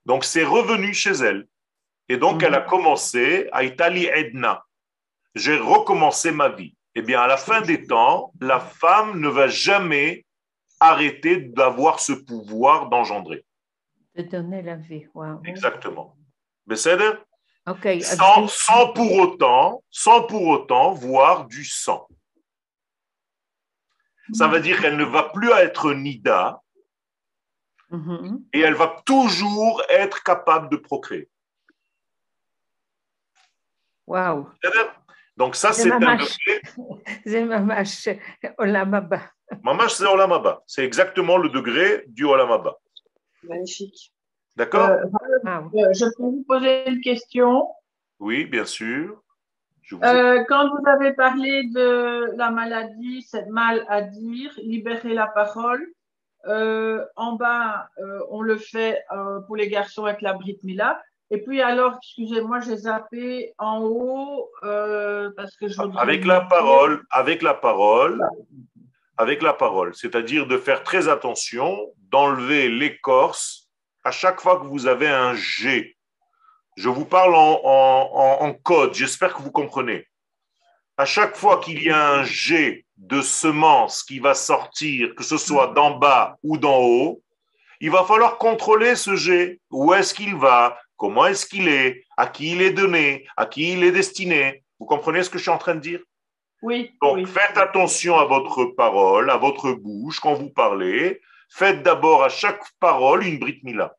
[0.06, 1.46] Donc c'est revenu chez elle.
[2.08, 2.66] Et donc elle a mhm.
[2.66, 4.64] commencé à Italie Edna.
[5.34, 6.74] J'ai recommencé ma vie.
[6.94, 10.24] Eh bien, à la fin des temps, la femme ne va jamais
[10.82, 13.44] arrêter d'avoir ce pouvoir d'engendrer.
[14.16, 15.06] De donner la vie.
[15.44, 16.16] Exactement.
[16.66, 16.76] Mais
[17.66, 18.00] okay.
[18.00, 22.06] sans, sans, pour autant, sans pour autant voir du sang.
[24.32, 26.62] Ça veut dire qu'elle ne va plus être Nida,
[27.92, 28.44] Mm-hmm.
[28.54, 31.28] Et elle va toujours être capable de procréer.
[34.06, 34.48] Wow.
[35.36, 35.98] Donc ça, c'est un
[37.46, 38.08] mamash
[38.58, 39.30] olamaba.
[39.62, 40.62] Mamash, c'est olamaba.
[40.66, 42.76] C'est exactement le degré du olamaba.
[43.44, 44.12] Magnifique.
[44.56, 45.04] D'accord euh,
[45.46, 47.68] euh, Je peux vous poser une question
[48.20, 49.22] Oui, bien sûr.
[50.02, 55.86] Euh, quand vous avez parlé de la maladie, c'est mal à dire, libérer la parole,
[56.46, 61.00] euh, en bas, euh, on le fait euh, pour les garçons avec la Brit Mila.
[61.30, 67.40] Et puis alors, excusez-moi, j'ai zappé en haut parce que je avec la parole, avec
[67.40, 68.22] la parole,
[69.22, 73.70] avec la parole, c'est-à-dire de faire très attention, d'enlever l'écorce
[74.04, 75.96] à chaque fois que vous avez un G.
[76.76, 80.06] Je vous parle en code, j'espère que vous comprenez.
[80.96, 85.36] À chaque fois qu'il y a un G de semence qui va sortir, que ce
[85.36, 87.22] soit d'en bas ou d'en haut,
[87.80, 89.60] il va falloir contrôler ce jet.
[89.70, 90.78] Où est-ce qu'il va?
[90.96, 92.04] Comment est-ce qu'il est?
[92.16, 93.26] À qui il est donné?
[93.36, 94.62] À qui il est destiné?
[94.78, 96.00] Vous comprenez ce que je suis en train de dire?
[96.62, 96.92] Oui.
[97.02, 101.20] Donc faites attention à votre parole, à votre bouche quand vous parlez.
[101.50, 103.94] Faites d'abord à chaque parole une Brit Mila.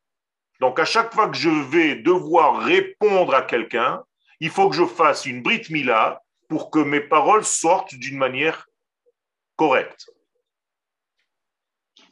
[0.60, 4.04] Donc à chaque fois que je vais devoir répondre à quelqu'un,
[4.40, 8.68] il faut que je fasse une Brit Mila pour que mes paroles sortent d'une manière
[9.56, 10.08] correct.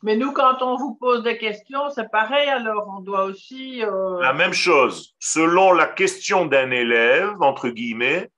[0.03, 3.83] Mais nous, quand on vous pose des questions, c'est pareil, alors on doit aussi...
[3.83, 5.15] Euh, la même chose.
[5.19, 8.31] Selon la question d'un élève, entre guillemets,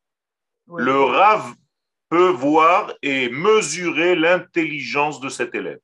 [0.68, 1.54] le RAV
[2.14, 5.80] peut voir et mesurer l'intelligence de cet élève.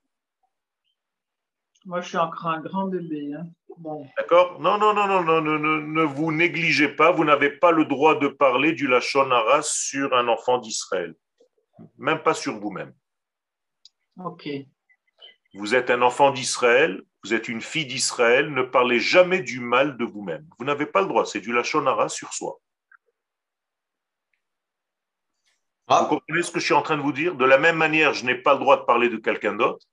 [1.86, 3.34] Moi, je suis encore un grand bébé.
[3.34, 3.48] Hein.
[4.16, 4.60] D'accord?
[4.62, 7.10] Non, non, non, non, non, ne, ne, vous négligez pas.
[7.10, 9.28] Vous n'avez pas le droit de parler du Lachon
[9.64, 11.16] sur un enfant d'Israël.
[11.98, 12.94] Même pas sur vous-même.
[14.24, 14.50] Ok.
[15.56, 19.98] Vous êtes un enfant d'Israël, vous êtes une fille d'Israël, ne parlez jamais du mal
[19.98, 20.46] de vous-même.
[20.60, 22.60] Vous, n'avez pas le droit, c'est du lachonara sur soi.
[25.90, 26.02] Ah.
[26.04, 27.36] Vous comprenez ce que je suis en train de vous dire?
[27.36, 29.86] De la même manière, je n'ai pas le droit de parler de quelqu'un d'autre.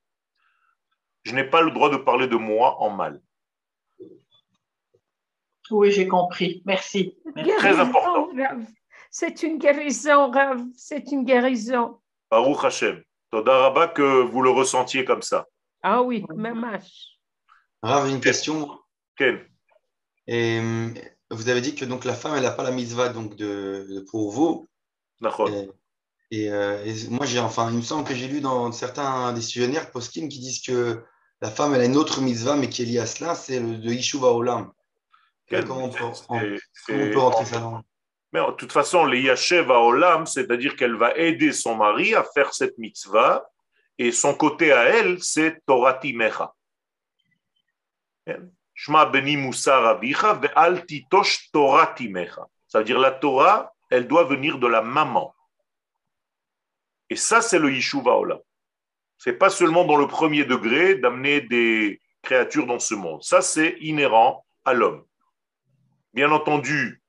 [1.24, 3.20] Je n'ai pas le droit de parler de moi en mal.
[5.70, 6.62] Oui, j'ai compris.
[6.64, 7.16] Merci.
[7.59, 8.28] Très important.
[9.11, 10.32] C'est une guérison,
[10.76, 11.98] C'est une guérison.
[12.30, 13.02] Baruch Hashem.
[13.30, 15.46] Todaraba que vous le ressentiez comme ça.
[15.82, 17.18] Ah oui, même âge.
[17.82, 18.78] Rav, une question.
[19.16, 19.48] Quelle
[20.26, 20.61] Et
[21.30, 24.30] vous avez dit que donc la femme, elle n'a pas la mitzvah donc de, pour
[24.30, 24.68] vous.
[25.20, 25.50] D'accord.
[26.31, 30.29] Et, euh, moi, j'ai enfin, il me semble que j'ai lu dans certains décisionnaires post-kim
[30.29, 31.03] qui disent que
[31.41, 33.77] la femme, elle a une autre mitzvah, mais qui est liée à cela, c'est le
[33.77, 34.73] de Yishuva Olam.
[35.49, 37.83] Comment on, peut, comment on peut rentrer ça dans
[38.33, 42.53] mais de toute façon, les Yashev Olam, c'est-à-dire qu'elle va aider son mari à faire
[42.53, 43.49] cette mitzvah,
[43.99, 46.53] et son côté à elle, c'est Torati Mecha.
[48.75, 49.37] Shma beni
[49.67, 52.47] avicha ve'al titosh Torah timecha.
[52.69, 55.35] Ça veut dire la Torah, elle doit venir de la maman.
[57.11, 58.40] Et ça, c'est le Yishuva Olam.
[59.19, 63.23] C'est pas seulement dans le premier degré d'amener des créatures dans ce monde.
[63.23, 65.05] Ça, c'est inhérent à l'homme.
[66.12, 67.03] Bien entendu,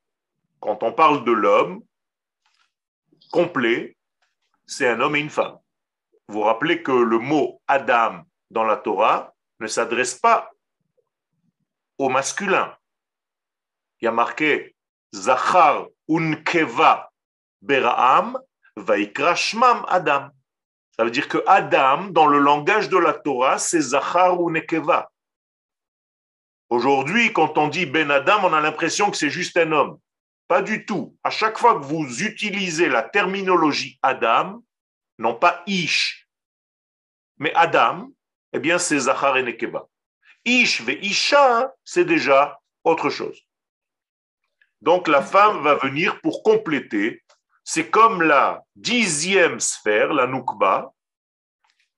[0.60, 1.84] quand on parle de l'homme
[3.32, 3.98] complet,
[4.66, 5.58] c'est un homme et une femme.
[6.28, 10.52] Vous vous rappelez que le mot Adam dans la Torah ne s'adresse pas
[11.98, 12.76] au masculin.
[14.00, 14.76] Il y a marqué
[15.16, 17.12] Zachar unkeva
[17.62, 18.38] beraam
[18.78, 20.30] vaikra shmam Adam.
[20.96, 25.12] Ça veut dire que Adam, dans le langage de la Torah, c'est Zachar ou Nekeva.
[26.70, 30.00] Aujourd'hui, quand on dit Ben Adam, on a l'impression que c'est juste un homme.
[30.48, 31.16] Pas du tout.
[31.24, 34.64] À chaque fois que vous utilisez la terminologie Adam,
[35.18, 36.28] non pas Ish,
[37.38, 38.10] mais Adam,
[38.54, 39.88] eh bien c'est Zachar et Nekeva.
[40.46, 43.40] Ish ve Isha, c'est déjà autre chose.
[44.82, 47.24] Donc la femme va venir pour compléter.
[47.70, 50.94] C'est comme la dixième sphère, la Nukba,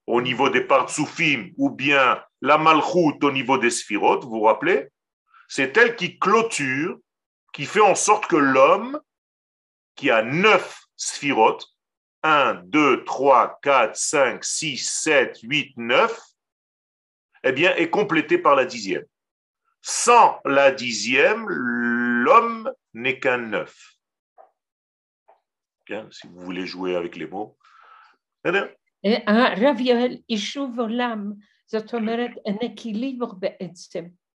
[0.08, 4.88] au niveau des Partsoufim, ou bien la Malchut au niveau des Sphirot, vous vous rappelez?
[5.48, 6.98] C'est elle qui clôture,
[7.54, 9.00] qui fait en sorte que l'homme,
[9.94, 11.60] qui a neuf Sphirot,
[12.24, 16.20] 1, 2, 3, 4, 5, 6, 7, 8, 9,
[17.44, 19.06] eh bien, est complété par la dixième.
[19.82, 23.99] Sans la dixième, l'homme n'est qu'un neuf.
[25.90, 27.58] Bien, si vous voulez jouer avec les mots.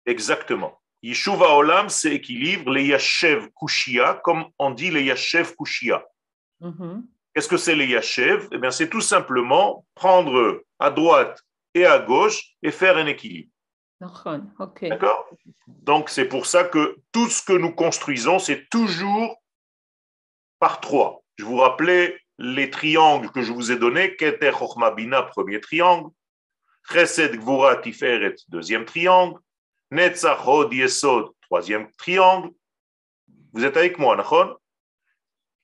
[0.08, 0.82] Exactement.
[1.04, 6.04] Yishuv Olam, c'est équilibre, les Yashev Kushia, comme on dit les Yashev Kushia.
[6.60, 7.04] Mm-hmm.
[7.36, 11.40] Qu'est-ce que c'est les Yashev Eh bien, c'est tout simplement prendre à droite
[11.76, 13.52] et à gauche et faire un équilibre.
[14.90, 15.30] D'accord?
[15.68, 19.40] Donc, c'est pour ça que tout ce que nous construisons, c'est toujours
[20.58, 21.23] par trois.
[21.38, 24.16] Je vous rappelais les triangles que je vous ai donnés.
[24.16, 24.52] Keter
[24.96, 26.10] Bina, premier triangle.
[26.92, 29.40] Chesed Gvura Tiferet, deuxième triangle.
[29.92, 32.50] Netzach Hod Yesod, troisième triangle.
[33.54, 34.60] Vous êtes avec moi, d'accord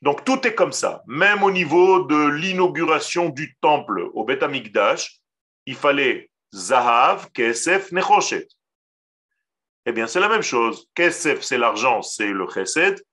[0.02, 1.04] donc tout est comme ça.
[1.08, 5.20] Même au niveau de l'inauguration du temple au Beth Amikdash,
[5.66, 8.48] il fallait Zahav, Kesef, Nechoshet.
[9.86, 10.88] Eh bien, c'est la même chose.
[10.96, 13.04] Kesef, c'est l'argent, c'est le Chesed.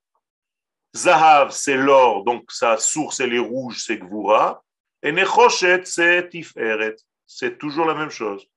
[0.96, 4.64] Zahav, c'est l'or, donc sa source, elle est rouge, c'est Gvura.
[5.02, 6.96] Et Nechoshet, c'est Tiferet.
[7.26, 8.48] C'est toujours la même chose.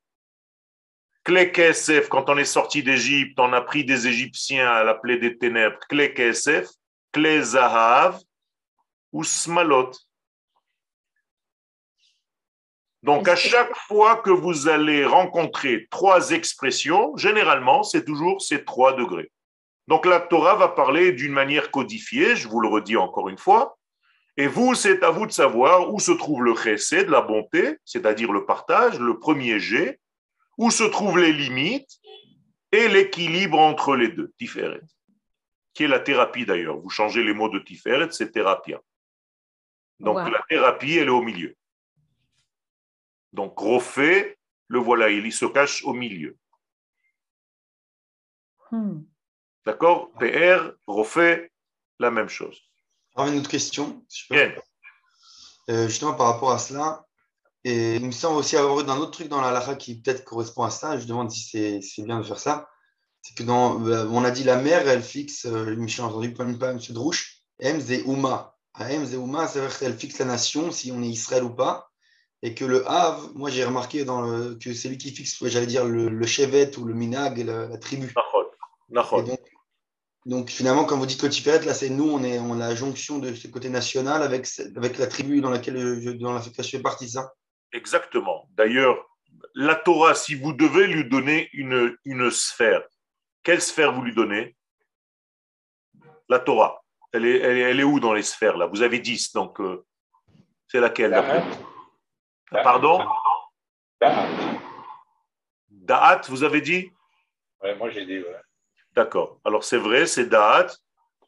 [1.25, 5.17] Kle Kesef, quand on est sorti d'Égypte, on a pris des Égyptiens à la plaie
[5.17, 5.79] des ténèbres.
[5.89, 6.69] Kle Kesef,
[7.11, 8.19] Kle Zahav
[9.11, 9.91] ou Smalot.
[13.03, 18.93] Donc, à chaque fois que vous allez rencontrer trois expressions, généralement, c'est toujours ces trois
[18.93, 19.31] degrés.
[19.89, 23.79] Donc, la Torah va parler d'une manière codifiée, je vous le redis encore une fois.
[24.37, 28.31] Et vous, c'est à vous de savoir où se trouve le chesed, la bonté, c'est-à-dire
[28.31, 29.99] le partage, le premier jet,
[30.59, 31.89] où se trouvent les limites
[32.71, 34.81] et l'équilibre entre les deux, Tiferet,
[35.73, 36.77] qui est la thérapie d'ailleurs.
[36.77, 38.75] Vous changez les mots de Tiferet, c'est thérapie.
[39.99, 41.55] Donc, la thérapie, elle est au milieu.
[43.33, 46.37] Donc, refait, le voilà, il se cache au milieu.
[48.69, 48.99] Hmm.
[49.65, 50.11] D'accord?
[50.19, 51.51] PR, refait,
[51.99, 52.57] la même chose.
[53.15, 54.03] Alors, une autre question.
[55.69, 57.05] Euh, justement, par rapport à cela,
[57.65, 60.23] et il me semble aussi avoir eu un autre truc dans la lara qui peut-être
[60.23, 60.97] correspond à ça.
[60.97, 62.69] Je demande si c'est bien de faire ça.
[63.21, 66.33] C'est que dans, euh, on a dit la mère, elle fixe, euh, je suis entendu
[66.33, 66.79] pas M.
[66.91, 68.55] Drouche, M, c'est Uma.
[68.79, 71.53] M, c'est Uma, ça veut dire qu'elle fixe la nation, si on est Israël ou
[71.53, 71.89] pas
[72.41, 75.65] et que le Hav, moi j'ai remarqué dans le, que c'est lui qui fixe, j'allais
[75.65, 78.13] dire, le, le chevet ou le minag, la, la tribu.
[78.89, 79.38] Donc,
[80.25, 83.19] donc, finalement, quand vous dites Tiferet, là c'est nous, on est on a la jonction
[83.19, 86.81] de ce côté national avec, avec la tribu dans laquelle je, dans laquelle je fais
[86.81, 87.31] partie, ça?
[87.71, 88.47] Exactement.
[88.51, 89.09] D'ailleurs,
[89.53, 92.83] la Torah, si vous devez lui donner une, une sphère,
[93.43, 94.55] quelle sphère vous lui donnez?
[96.27, 96.83] La Torah.
[97.13, 98.67] Elle est, elle, est, où dans les sphères là?
[98.67, 99.85] Vous avez 10, donc euh,
[100.67, 101.11] c'est laquelle?
[102.51, 103.03] Pardon?
[103.99, 104.27] Da'at.
[105.69, 106.91] Da'at, vous avez dit?
[107.63, 108.41] Oui, moi j'ai dit, ouais.
[108.93, 109.39] D'accord.
[109.45, 110.67] Alors c'est vrai, c'est Da'at.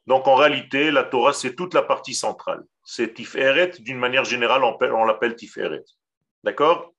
[0.06, 2.64] Donc en réalité, la Torah, c'est toute la partie centrale.
[2.84, 5.84] C'est Tiferet, d'une manière générale, on l'appelle Tiferet.
[6.42, 6.92] D'accord?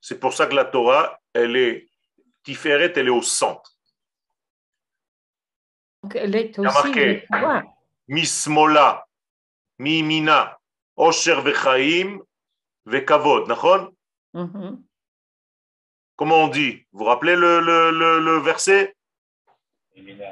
[0.00, 1.88] C'est pour ça que la Torah, elle est
[2.42, 3.72] Tiferet, elle est au centre.
[6.02, 7.26] Donc elle est marqué
[8.08, 9.06] Mismola,
[9.78, 10.58] Mimina,
[10.96, 12.18] Osher Vechaim,
[12.84, 13.48] Vekavod.
[13.48, 13.92] D'accord?
[14.34, 14.82] Mhm.
[16.16, 16.84] Comment on dit?
[16.92, 18.94] Vous vous rappelez le verset?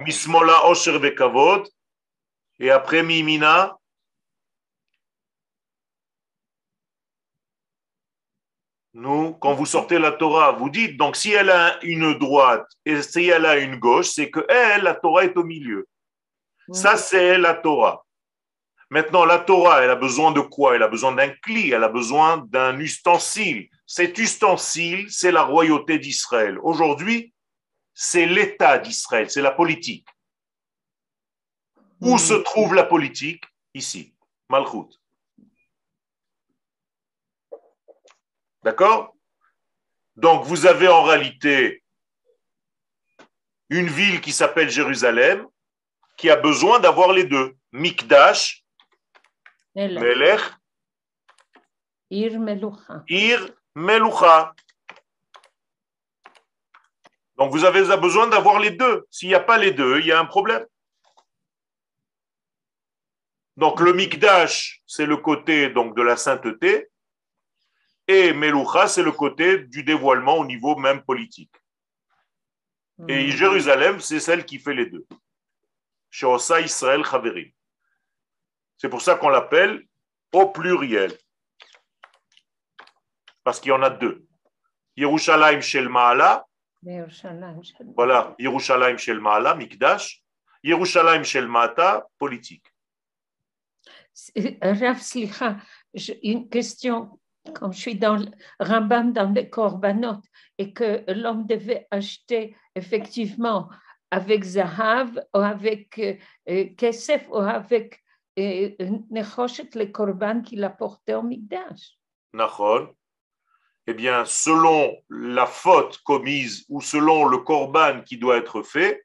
[0.00, 1.68] Mismola Osher Bekavod.
[2.58, 3.76] Et après Mimina,
[8.92, 13.00] Nous, quand vous sortez la Torah, vous dites, donc si elle a une droite et
[13.02, 15.86] si elle a une gauche, c'est que elle, la Torah est au milieu.
[16.72, 18.04] Ça, c'est la Torah.
[18.90, 20.74] Maintenant, la Torah, elle a besoin de quoi?
[20.74, 23.68] Elle a besoin d'un cli, elle a besoin d'un ustensile.
[23.86, 26.58] Cet ustensile, c'est la royauté d'Israël.
[26.62, 27.32] Aujourd'hui,
[28.02, 30.08] c'est l'État d'Israël, c'est la politique.
[32.00, 33.44] Où se trouve la politique?
[33.74, 34.14] Ici,
[34.48, 34.88] Malchut.
[38.62, 39.14] D'accord?
[40.16, 41.84] Donc, vous avez en réalité
[43.68, 45.46] une ville qui s'appelle Jérusalem,
[46.16, 47.54] qui a besoin d'avoir les deux.
[47.70, 48.64] Mikdash,
[49.74, 50.40] Melech,
[52.08, 53.04] Ir Melucha.
[53.08, 54.54] Ir Melucha.
[57.40, 59.06] Donc vous avez besoin d'avoir les deux.
[59.10, 60.66] S'il n'y a pas les deux, il y a un problème.
[63.56, 66.90] Donc le Mikdash, c'est le côté donc, de la sainteté,
[68.06, 71.54] et Melucha, c'est le côté du dévoilement au niveau même politique.
[73.08, 73.30] Et hmm.
[73.30, 75.06] Jérusalem, c'est celle qui fait les deux.
[76.10, 77.50] Sheosa Israël Chaverim.
[78.76, 79.82] C'est pour ça qu'on l'appelle
[80.32, 81.16] au pluriel.
[83.44, 84.26] Parce qu'il y en a deux.
[84.96, 86.46] Yerushalayim Shel Ma'ala.
[87.96, 90.22] Voilà, Yerushalayim Shel Ma'ala, Mikdash.
[90.62, 92.66] Yerushalayim Shel Ma'ata, politique.
[94.62, 95.00] Rav
[96.22, 97.20] une question
[97.54, 98.26] quand je suis dans le
[98.58, 100.20] Rambam dans les Korbanot
[100.58, 103.70] et que l'homme devait acheter effectivement
[104.10, 108.00] avec Zahav ou avec euh, Kesef ou avec
[108.38, 108.70] euh,
[109.10, 111.96] Nechoshet les Korban qu'il apportait au Mikdash.
[113.86, 119.04] Eh bien, selon la faute commise ou selon le Korban qui doit être fait,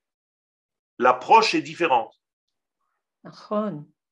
[1.00, 2.14] l'approche est différente.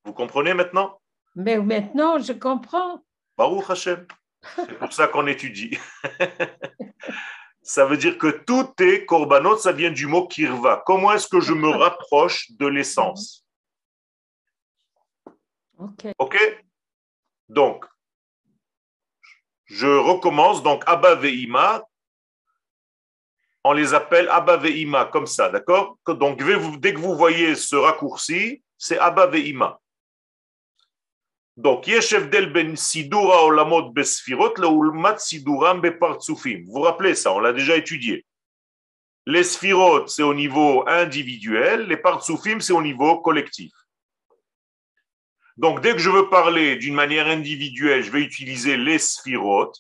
[0.05, 0.99] Vous comprenez maintenant?
[1.35, 3.03] Mais maintenant, je comprends.
[3.37, 4.07] Baruch Hashem.
[4.55, 5.77] C'est pour ça qu'on étudie.
[7.61, 10.83] ça veut dire que tout est korbanot, ça vient du mot kirva.
[10.85, 13.45] Comment est-ce que je me rapproche de l'essence?
[16.17, 16.37] Ok?
[17.49, 17.85] Donc,
[19.73, 20.61] je recommence.
[20.61, 21.83] Donc, Abba Ve'ima,
[23.63, 25.97] on les appelle Abba Ve'ima, comme ça, d'accord?
[26.07, 26.41] Donc,
[26.79, 29.79] dès que vous voyez ce raccourci, c'est Abba Ve'ima.
[31.55, 36.63] Donc, Yeshev del ben Sidura olamot besfirot leulmat siduram bepartsufim.
[36.65, 38.25] Vous vous rappelez ça, on l'a déjà étudié.
[39.25, 43.71] Les sphirot, c'est au niveau individuel, les partsufim, c'est au niveau collectif.
[45.57, 49.71] Donc, dès que je veux parler d'une manière individuelle, je vais utiliser les sphirot.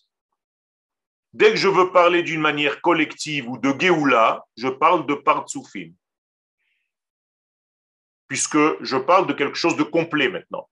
[1.33, 5.93] Dès que je veux parler d'une manière collective ou de Géoula, je parle de partsufim.
[8.27, 10.69] Puisque je parle de quelque chose de complet maintenant.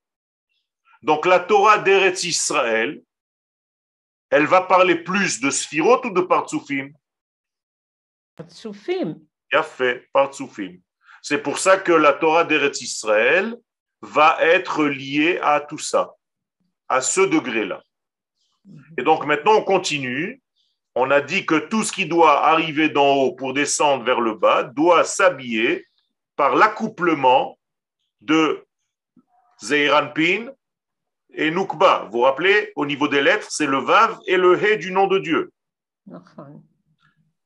[1.02, 3.02] Donc la Torah d'Eretz Israël,
[4.30, 6.92] elle va parler plus de Sphirot ou de Partsoufim?
[8.36, 9.20] Partsoufim.
[9.52, 10.80] Bien fait, Partsoufim.
[11.22, 13.58] C'est pour ça que la Torah d'Eretz Israël
[14.02, 16.16] va être liée à tout ça,
[16.90, 17.82] à ce degré-là.
[18.98, 20.42] Et donc maintenant, on continue.
[20.96, 24.36] On a dit que tout ce qui doit arriver d'en haut pour descendre vers le
[24.36, 25.88] bas doit s'habiller
[26.36, 27.58] par l'accouplement
[28.20, 28.66] de
[29.64, 30.52] Zeiranpin
[31.34, 32.04] et Nukba.
[32.06, 35.08] Vous vous rappelez, au niveau des lettres, c'est le Vav et le He du nom
[35.08, 35.52] de Dieu.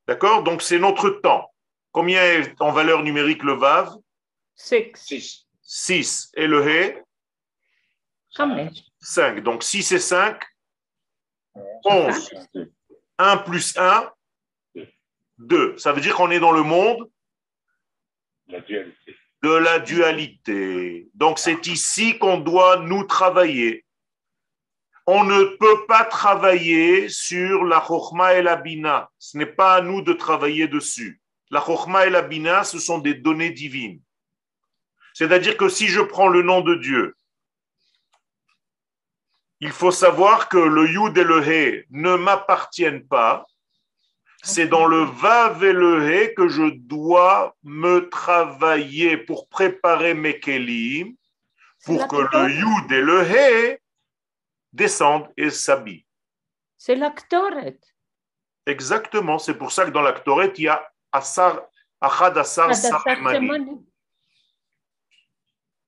[0.08, 1.51] D'accord Donc c'est notre temps.
[1.91, 3.95] Combien est en valeur numérique le Vav?
[4.95, 5.45] 6.
[5.66, 6.32] 6.
[6.36, 7.03] Et le He?
[8.99, 9.41] 5.
[9.41, 10.41] Donc 6 et 5,
[11.86, 12.30] 11.
[13.18, 14.11] 1 plus 1,
[15.38, 15.78] 2.
[15.78, 17.09] Ça veut dire qu'on est dans le monde
[18.47, 21.07] La dualité de la dualité.
[21.13, 23.86] Donc c'est ici qu'on doit nous travailler.
[25.05, 29.07] On ne peut pas travailler sur la chokma et la bina.
[29.20, 31.22] Ce n'est pas à nous de travailler dessus.
[31.51, 34.01] La chokma et la bina, ce sont des données divines.
[35.16, 37.16] C'est-à-dire que si je prends le nom de Dieu,
[39.61, 43.45] il faut savoir que le yud et le he ne m'appartiennent pas,
[44.43, 50.39] c'est dans le Vav et le He que je dois me travailler pour préparer mes
[50.39, 51.16] kelim,
[51.84, 53.80] pour que le Yud et le He
[54.72, 56.05] descendent et s'habillent.
[56.78, 57.80] C'est l'actoret.
[58.68, 61.63] Exactement, c'est pour ça que dans l'actoret, il y a Asar,
[61.99, 62.70] Achad Asar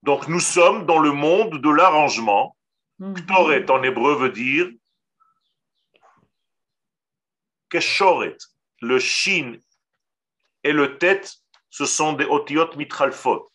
[0.07, 2.55] Donc nous sommes dans le monde de l'arrangement.
[2.99, 3.13] Mm
[3.69, 4.67] en hébreu veut dire
[7.69, 8.37] Keshoret.
[8.81, 9.57] le shin
[10.63, 11.35] et le tête,
[11.69, 13.51] ce sont des otiot mitralfot.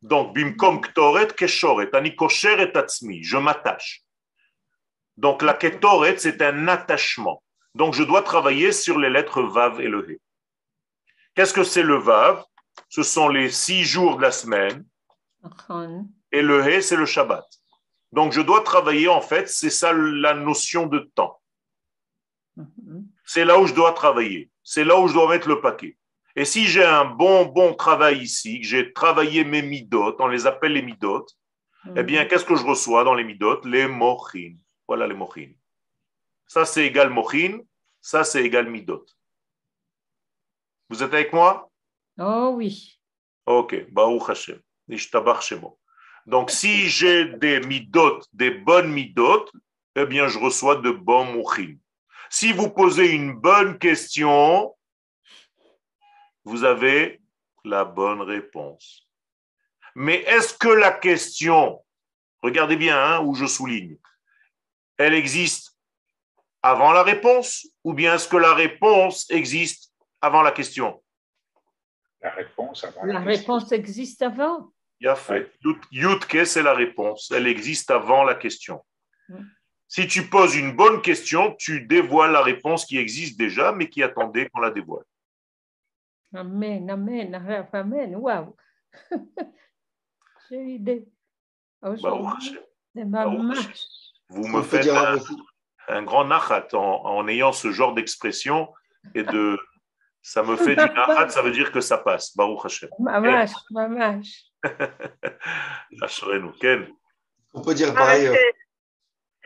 [0.00, 4.02] Donc, bimkom ktoret keshoret, ani kosher et tatsmi, je m'attache.
[5.18, 7.42] Donc, la ketoret, c'est un attachement.
[7.74, 10.16] Donc, je dois travailler sur les lettres vav et le he.
[11.34, 12.42] Qu'est-ce que c'est le vav?
[12.88, 14.86] Ce sont les six jours de la semaine.
[16.32, 17.44] Et le he, c'est le Shabbat.
[18.12, 21.40] Donc, je dois travailler, en fait, c'est ça la notion de temps.
[22.56, 23.06] Mhm.
[23.24, 24.50] C'est là où je dois travailler.
[24.62, 25.96] C'est là où je dois mettre le paquet.
[26.36, 30.46] Et si j'ai un bon, bon travail ici, que j'ai travaillé mes midot, on les
[30.46, 31.26] appelle les midot,
[31.96, 32.28] eh bien, mhm.
[32.28, 33.60] qu'est-ce que je reçois dans les midot?
[33.64, 34.56] Les mochin.
[34.86, 35.52] Voilà les mochin.
[36.46, 37.60] Ça, c'est égal mochin.
[38.00, 39.06] Ça, c'est égal midot.
[40.88, 41.70] Vous êtes avec moi?
[42.18, 43.00] Oh oui.
[43.46, 43.90] Ok.
[43.90, 44.60] Baruch Hashem.
[46.26, 49.46] Donc, si j'ai des midot, des bonnes midot,
[49.96, 51.76] eh bien, je reçois de bons mochin.
[52.28, 54.76] Si vous posez une bonne question,
[56.44, 57.20] vous avez
[57.64, 59.08] la bonne réponse.
[59.94, 61.84] Mais est-ce que la question,
[62.42, 63.96] regardez bien hein, où je souligne,
[64.96, 65.76] elle existe
[66.62, 71.02] avant la réponse ou bien est-ce que la réponse existe avant la question?
[72.20, 73.04] La réponse avant.
[73.04, 74.70] La, réponse existe avant.
[75.00, 75.50] Il a fait.
[75.90, 77.32] Yutke, c'est la réponse.
[77.34, 78.84] Elle existe avant la question.
[79.88, 84.02] Si tu poses une bonne question, tu dévoiles la réponse qui existe déjà, mais qui
[84.02, 85.04] attendait qu'on la dévoile.
[86.34, 88.16] Amen, amen, amen.
[88.16, 88.54] Waouh!
[90.50, 91.08] J'ai idée.
[94.28, 94.88] Vous me faites
[95.88, 98.72] un, grand nachat en, ayant ce genre d'expression
[99.14, 99.58] et de.
[100.22, 102.36] Ça me fait du nachat, ça veut dire que ça passe.
[102.36, 102.90] Baruch Hashem.
[102.98, 104.49] Mamash, mamash.
[107.52, 108.26] On peut dire pareil.
[108.26, 108.34] Euh,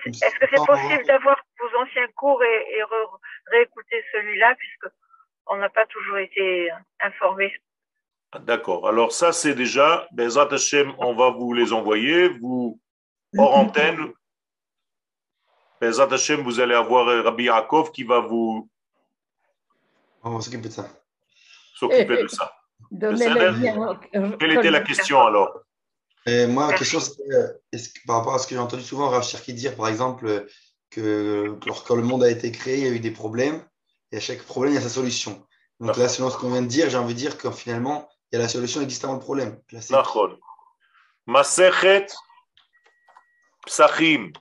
[0.06, 2.82] est-ce que c'est possible d'avoir vos anciens cours et,
[3.46, 4.88] réécouter celui-là, puisque
[5.46, 7.54] on n'a pas toujours été informés?
[8.40, 8.86] D'accord.
[8.88, 12.28] Alors ça, c'est déjà, Bezat Hashem, on va vous les envoyer.
[12.28, 12.78] Vous,
[13.38, 14.12] hors antenne,
[15.80, 18.68] Bezat Hashem, vous allez avoir Rabbi Yaakov qui va vous...
[20.22, 20.88] On va s'occuper de ça.
[21.74, 22.52] S'occuper de ça.
[22.98, 25.60] Quelle était la question alors
[26.26, 29.76] moi, la question, c'est par rapport à ce que j'ai entendu souvent Rav Cherki dire,
[29.76, 30.46] par exemple,
[30.90, 33.62] que lorsque le monde a été créé, il y a eu des problèmes,
[34.10, 35.46] et à chaque problème, il y a sa solution.
[35.80, 38.36] Donc là, selon ce qu'on vient de dire, j'ai envie de dire que finalement, il
[38.36, 39.60] y a la solution existe avant le problème.
[41.26, 42.06] Masechet
[43.66, 44.32] Psachim,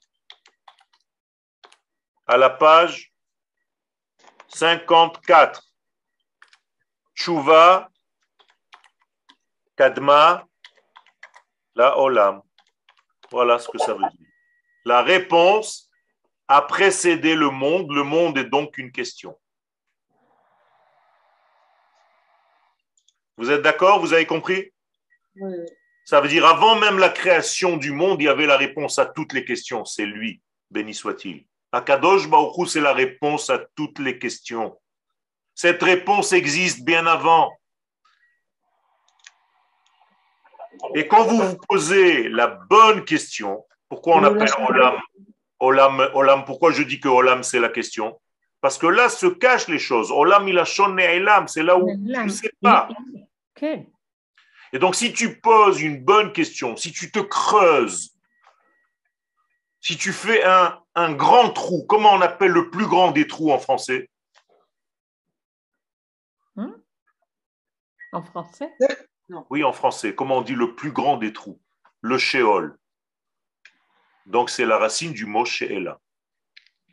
[2.28, 3.14] à la page
[4.50, 5.64] 54.
[7.14, 7.90] Chouva
[9.84, 10.48] Kadma
[11.76, 12.42] la olam.
[13.30, 14.30] Voilà ce que ça veut dire.
[14.86, 15.92] La réponse
[16.48, 17.92] a précédé le monde.
[17.92, 19.38] Le monde est donc une question.
[23.36, 24.00] Vous êtes d'accord?
[24.00, 24.72] Vous avez compris?
[25.36, 25.54] Oui.
[26.06, 29.06] Ça veut dire avant même la création du monde, il y avait la réponse à
[29.06, 29.84] toutes les questions.
[29.84, 31.46] C'est lui, béni soit-il.
[31.74, 34.80] Akadosh Baruch c'est la réponse à toutes les questions.
[35.56, 37.52] Cette réponse existe bien avant.
[40.96, 45.00] Et quand vous vous posez la bonne question, pourquoi on appelle Olam
[45.60, 48.20] Olam, Olam pourquoi je dis que Olam c'est la question?
[48.62, 50.12] Parce que là se cachent les choses.
[50.12, 50.66] Olam il a
[50.98, 52.90] Elam, c'est là où tu ne sais pas.
[53.62, 58.14] Et donc si tu poses une bonne question, si tu te creuses,
[59.80, 63.52] si tu fais un, un grand trou, comment on appelle le plus grand des trous
[63.52, 64.10] en français?
[66.56, 66.72] Hmm?
[68.14, 68.72] En français?
[69.50, 70.16] Oui, en français.
[70.16, 71.60] Comment on dit le plus grand des trous?
[72.02, 72.78] Le shéol.
[74.26, 76.00] Donc, c'est la racine du mot shéela.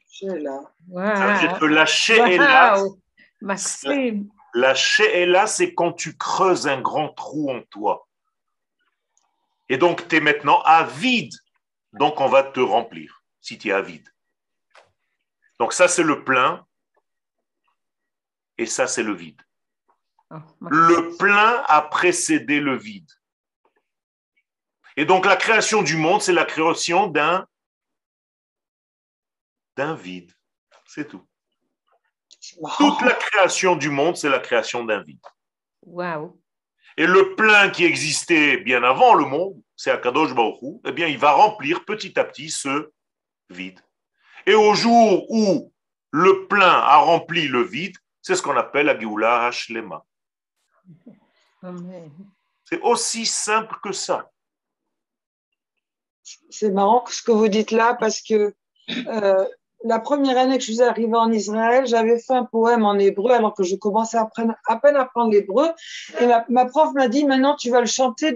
[0.08, 0.72] Shéela.
[0.92, 2.76] Ça veut dire que la shéela.
[3.40, 4.74] La,
[5.26, 8.08] la c'est quand tu creuses un grand trou en toi.
[9.68, 11.32] Et donc, tu es maintenant avide.
[11.92, 14.08] Donc, on va te remplir si tu es avide.
[15.58, 16.66] Donc, ça, c'est le plein.
[18.58, 19.40] Et ça, c'est le vide.
[20.30, 23.10] Ah, le plein a précédé le vide.
[24.96, 27.46] Et donc la création du monde, c'est la création d'un
[29.76, 30.32] d'un vide.
[30.86, 31.26] C'est tout.
[32.78, 35.20] Toute la création du monde, c'est la création d'un vide.
[35.82, 36.40] Wow.
[36.96, 41.18] Et le plein qui existait bien avant le monde, c'est Akadosh Baruch eh bien, il
[41.18, 42.92] va remplir petit à petit ce
[43.48, 43.80] vide.
[44.46, 45.72] Et au jour où
[46.10, 50.04] le plein a rempli le vide, c'est ce qu'on appelle la Géoula Hashlema.
[52.64, 54.30] C'est aussi simple que ça.
[56.50, 58.54] C'est marrant ce que vous dites là parce que
[59.08, 59.44] euh,
[59.84, 63.32] la première année que je suis arrivée en Israël, j'avais fait un poème en hébreu
[63.32, 65.70] alors que je commençais à, apprendre, à peine à apprendre l'hébreu.
[66.20, 68.34] Et ma, prof m'a dit, maintenant tu vas le chanter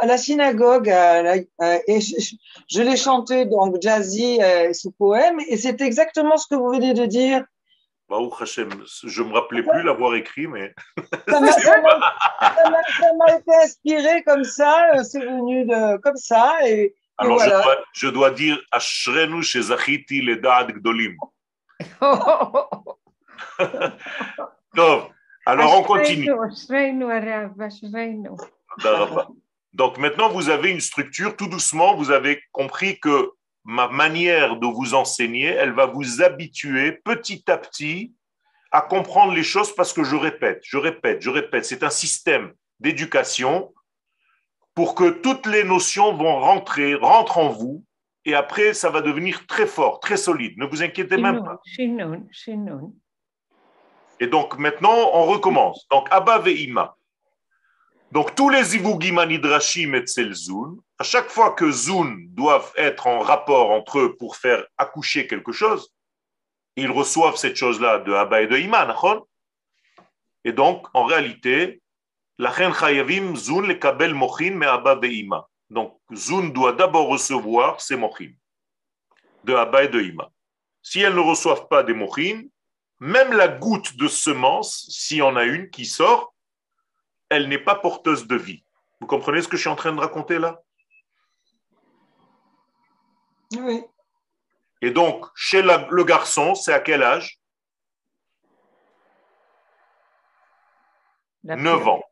[0.00, 0.88] à la synagogue.
[0.88, 5.38] et je, l'ai chanté, donc jazzy, euh, ce poème.
[5.48, 7.44] Et c'est exactement ce que vous venez de dire.
[8.08, 8.70] Hashem,
[9.04, 10.74] je ne me rappelais plus l'avoir écrit, mais.
[11.28, 16.58] ça m'a été inspiré comme ça, euh, c'est venu de, comme ça.
[16.66, 21.16] Et, alors, je, dois, je, dois, dire, Ashrenu shezachiti le da'ad gdolim.
[24.74, 25.10] Donc,
[25.46, 26.28] alors on continue.
[29.72, 33.30] Donc maintenant, vous avez une structure, tout doucement, vous avez compris que
[33.66, 38.14] ma manière de vous enseigner, elle va vous habituer petit à petit
[38.70, 41.64] à comprendre les choses parce que je répète, je répète, je répète.
[41.64, 43.74] C'est un système d'éducation
[44.74, 47.84] pour que toutes les notions vont rentrer, rentrent en vous,
[48.24, 50.58] et après, ça va devenir très fort, très solide.
[50.58, 51.60] Ne vous inquiétez même pas.
[54.18, 55.86] Et donc, maintenant, on recommence.
[55.90, 56.95] Donc, Abba Ve'ima.
[58.12, 63.18] Donc, tous les zivugim anidrashim et zun, à chaque fois que zun doivent être en
[63.20, 65.92] rapport entre eux pour faire accoucher quelque chose,
[66.76, 68.86] ils reçoivent cette chose-là de Abba et de Ima,
[70.44, 71.82] Et donc, en réalité,
[72.38, 75.48] la chayavim zun le kabel mochin me Abba Ima.
[75.68, 78.32] Donc, zun doit d'abord recevoir ses mochin
[79.44, 80.30] de Abba et de Ima.
[80.82, 82.44] Si elles ne reçoivent pas des mochin,
[83.00, 86.35] même la goutte de semence, s'il y en a une qui sort,
[87.28, 88.64] elle n'est pas porteuse de vie.
[89.00, 90.60] Vous comprenez ce que je suis en train de raconter là?
[93.56, 93.84] Oui.
[94.82, 97.38] Et donc, chez le garçon, c'est à quel âge?
[101.44, 102.02] 9 ans.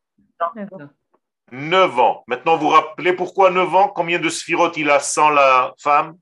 [1.50, 2.24] 9 ans.
[2.26, 3.88] Maintenant, vous rappelez pourquoi 9 ans?
[3.88, 6.18] Combien de sphirotes il a sans la femme?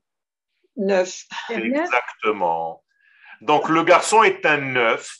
[0.75, 1.23] 9.
[1.49, 2.83] Exactement.
[3.41, 5.17] Donc, le garçon est un 9.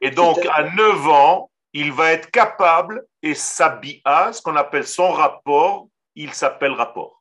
[0.00, 5.10] Et donc, à 9 ans, il va être capable et s'habilla, ce qu'on appelle son
[5.10, 7.20] rapport, il s'appelle rapport.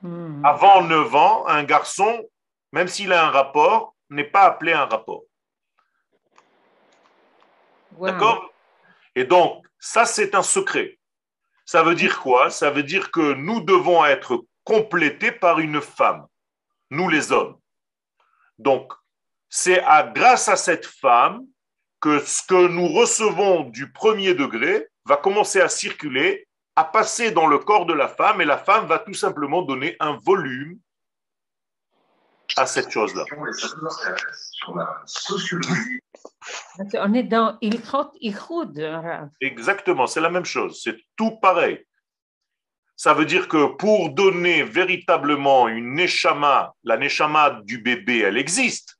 [0.00, 0.44] Hmm.
[0.44, 2.26] Avant 9 ans, un garçon,
[2.72, 5.22] même s'il a un rapport, n'est pas appelé un rapport.
[8.00, 8.50] D'accord?
[9.14, 10.98] Et donc, ça, c'est un secret.
[11.66, 12.50] Ça veut dire quoi?
[12.50, 16.26] Ça veut dire que nous devons être complétés par une femme,
[16.90, 17.58] nous les hommes.
[18.58, 18.92] Donc,
[19.50, 19.84] c'est
[20.14, 21.44] grâce à cette femme
[22.02, 27.46] que ce que nous recevons du premier degré va commencer à circuler, à passer dans
[27.46, 30.78] le corps de la femme, et la femme va tout simplement donner un volume
[32.56, 33.24] à cette chose-là.
[36.94, 37.56] On est dans
[39.40, 41.86] Exactement, c'est la même chose, c'est tout pareil.
[42.96, 48.98] Ça veut dire que pour donner véritablement une neshama, la neshama du bébé, elle existe.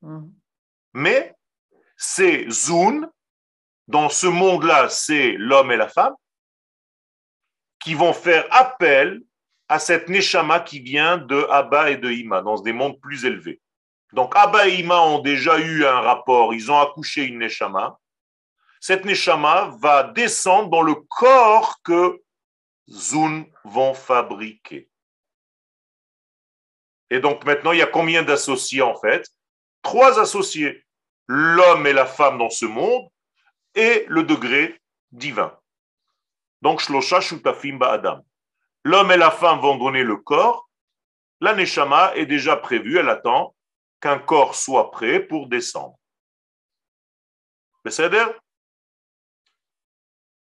[0.00, 0.28] Mm.
[0.94, 1.34] Mais
[1.98, 3.10] c'est Zun,
[3.88, 6.14] dans ce monde-là, c'est l'homme et la femme,
[7.80, 9.20] qui vont faire appel
[9.68, 13.60] à cette Neshama qui vient de Abba et de Ima, dans des mondes plus élevés.
[14.12, 17.98] Donc Abba et Ima ont déjà eu un rapport, ils ont accouché une Neshama.
[18.80, 22.22] Cette Neshama va descendre dans le corps que
[22.88, 24.88] Zun vont fabriquer.
[27.10, 29.28] Et donc maintenant, il y a combien d'associés en fait?
[29.82, 30.84] Trois associés
[31.28, 33.08] l'homme et la femme dans ce monde
[33.74, 34.80] et le degré
[35.12, 35.56] divin.
[36.62, 37.20] Donc, Shlosha
[37.82, 38.24] Adam.
[38.84, 40.68] L'homme et la femme vont donner le corps.
[41.40, 43.54] La Neshama est déjà prévue, elle attend
[44.00, 45.96] qu'un corps soit prêt pour descendre.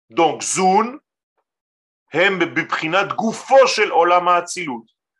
[0.09, 0.99] Donc, Zun,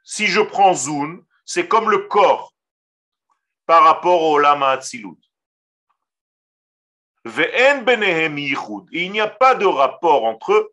[0.03, 2.53] si je prends Zun, c'est comme le corps
[3.65, 5.24] par rapport au Lama Atzilut.
[7.25, 10.71] Il n'y a pas de rapport entre eux.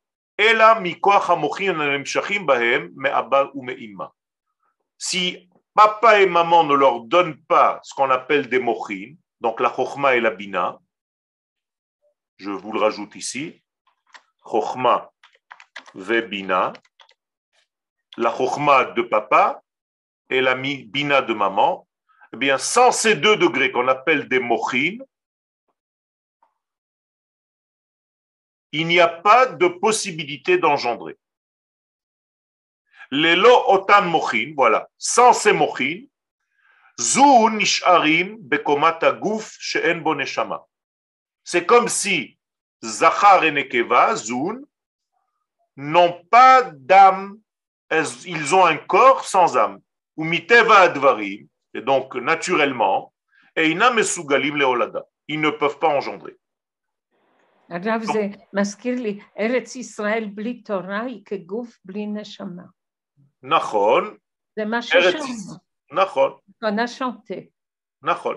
[4.99, 9.73] Si papa et maman ne leur donnent pas ce qu'on appelle des mochin, donc la
[9.75, 10.79] chokhma et la bina,
[12.37, 13.63] je vous le rajoute ici,
[14.45, 15.11] chokhma
[15.95, 16.75] ve bina,
[18.19, 19.63] la chokhma de papa
[20.29, 21.89] et la bina de maman,
[22.35, 24.99] eh bien, sans ces deux degrés qu'on appelle des mochin,
[28.73, 31.19] il n'y a pas de possibilité d'engendrer.
[33.11, 36.07] Les lo otam mochin, voilà, sans ces mochin,
[36.99, 40.15] zu nisharim bekomata guf she'en bo
[41.45, 42.39] C'est comme si
[42.85, 44.61] Zachar et Nekeva, Zun,
[45.77, 47.39] n'ont pas d'âme,
[48.25, 49.81] ils ont un corps sans âme.
[50.17, 53.15] Ou advarim, Et donc, naturellement,
[53.57, 53.79] ils
[55.41, 56.37] ne peuvent pas engendrer.
[57.72, 62.64] הרב זה מזכיר לי, ארץ ישראל בלי תורה היא כגוף בלי נשמה.
[63.44, 64.18] נכון.
[64.56, 65.68] זה מה ששמענו.
[65.92, 66.32] נכון.
[66.64, 67.50] On a chanté.
[68.04, 68.36] נכון.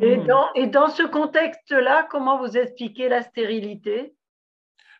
[0.00, 4.14] Et dans, et dans ce contexte-là, comment vous expliquez la stérilité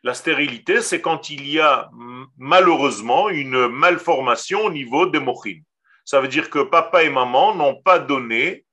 [0.04, 1.90] La stérilité, c'est quand il y a
[2.36, 5.64] malheureusement une malformation au niveau des mochines.
[6.04, 8.64] Ça veut dire que papa et maman n'ont pas donné,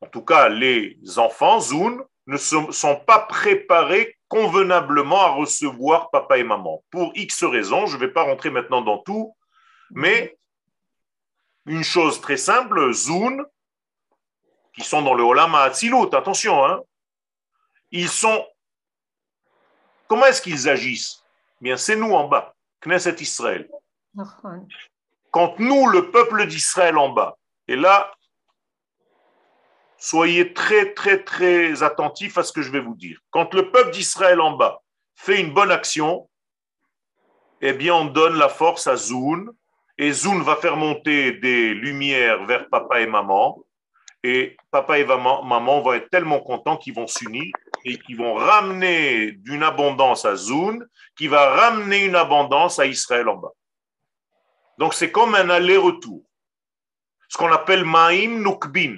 [0.00, 6.43] en tout cas les enfants, Zoun, ne sont, pas préparés convenablement à recevoir papa et
[6.43, 6.83] maman.
[6.89, 9.35] Pour X raisons, je ne vais pas rentrer maintenant dans tout,
[9.91, 10.37] mais
[11.65, 13.45] une chose très simple, Zoun,
[14.73, 16.81] qui sont dans le Olam Hatzilut, attention, hein,
[17.91, 18.45] ils sont.
[20.07, 21.23] Comment est-ce qu'ils agissent?
[21.61, 23.69] Bien, c'est nous en bas, Knesset Israël.
[25.31, 28.14] Quand nous, le peuple d'Israël en bas, et là,
[30.05, 33.19] soyez très, très, très attentifs à ce que je vais vous dire.
[33.31, 34.83] Quand le peuple d'Israël en bas
[35.15, 36.29] fait une bonne action,
[37.61, 39.51] eh bien, on donne la force à Zoun,
[39.97, 43.63] et Zoun va faire monter des lumières vers papa et maman,
[44.23, 47.51] et papa et maman vont être tellement contents qu'ils vont s'unir
[47.83, 50.85] et qu'ils vont ramener d'une abondance à Zoun,
[51.17, 53.53] qui va ramener une abondance à Israël en bas.
[54.77, 56.23] Donc c'est comme un aller-retour.
[57.27, 58.97] Ce qu'on appelle Ma'im Nukbin.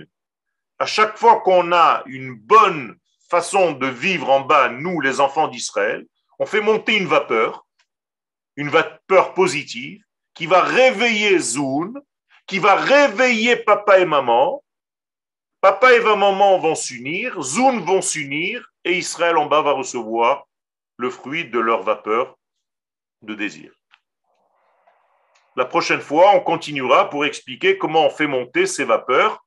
[0.79, 2.97] À chaque fois qu'on a une bonne
[3.29, 6.05] façon de vivre en bas, nous les enfants d'Israël,
[6.39, 7.65] on fait monter une vapeur,
[8.55, 10.03] une vapeur positive,
[10.33, 11.99] qui va réveiller Zoun,
[12.45, 14.63] qui va réveiller papa et maman,
[15.59, 20.45] Papa et maman vont s'unir, Zoun vont s'unir, et Israël en bas va recevoir
[20.97, 22.37] le fruit de leur vapeur
[23.23, 23.73] de désir.
[25.55, 29.43] La prochaine fois, on continuera pour expliquer comment on fait monter ces vapeurs.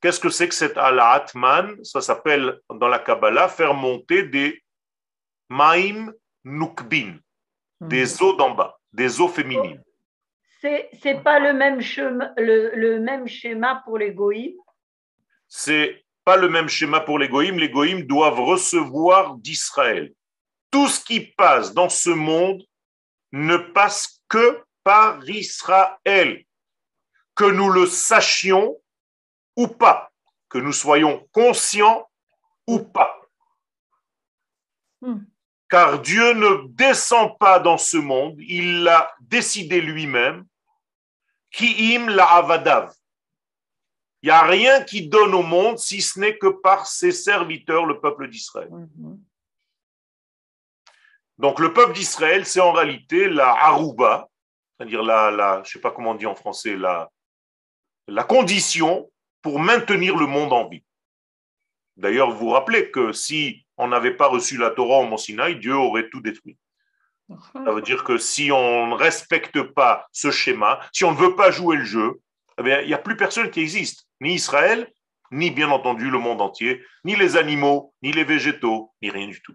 [0.00, 1.82] Qu'est-ce que c'est que cet al-atman?
[1.84, 4.62] Ça s'appelle dans la Kabbalah faire monter des
[5.50, 6.12] maim
[6.44, 7.18] nukbin,
[7.80, 9.82] des eaux d'en bas, des eaux féminines.
[10.60, 14.56] C'est n'est pas le même, schéma, le, même schéma pour les goïms?
[15.48, 17.58] C'est pas le même schéma pour les goïms.
[17.58, 20.12] Les goïms doivent recevoir d'Israël.
[20.70, 22.62] Tout ce qui passe dans ce monde
[23.32, 26.44] ne passe que par Israël.
[27.34, 28.76] Que nous le sachions
[29.56, 30.10] ou pas,
[30.48, 32.08] que nous soyons conscients
[32.66, 33.20] ou pas.
[35.00, 35.20] Hmm.
[35.68, 40.44] Car Dieu ne descend pas dans ce monde, il l'a décidé lui-même.
[41.50, 42.92] Ki'im la avadav.
[44.22, 47.86] Il n'y a rien qui donne au monde si ce n'est que par ses serviteurs,
[47.86, 48.68] le peuple d'Israël.
[48.70, 49.18] Mhm.
[51.38, 54.28] Donc le peuple d'Israël, c'est en réalité la aruba,
[54.76, 57.10] c'est-à-dire la, la, je sais pas comment on dit en français, la,
[58.08, 59.10] la condition
[59.42, 60.82] pour maintenir le monde en vie.
[61.96, 65.58] D'ailleurs, vous vous rappelez que si on n'avait pas reçu la Torah au Mont Sinaï,
[65.58, 66.56] Dieu aurait tout détruit.
[67.52, 71.36] Ça veut dire que si on ne respecte pas ce schéma, si on ne veut
[71.36, 72.20] pas jouer le jeu,
[72.58, 74.92] eh il n'y a plus personne qui existe ni Israël,
[75.30, 79.40] ni bien entendu le monde entier, ni les animaux, ni les végétaux, ni rien du
[79.42, 79.54] tout.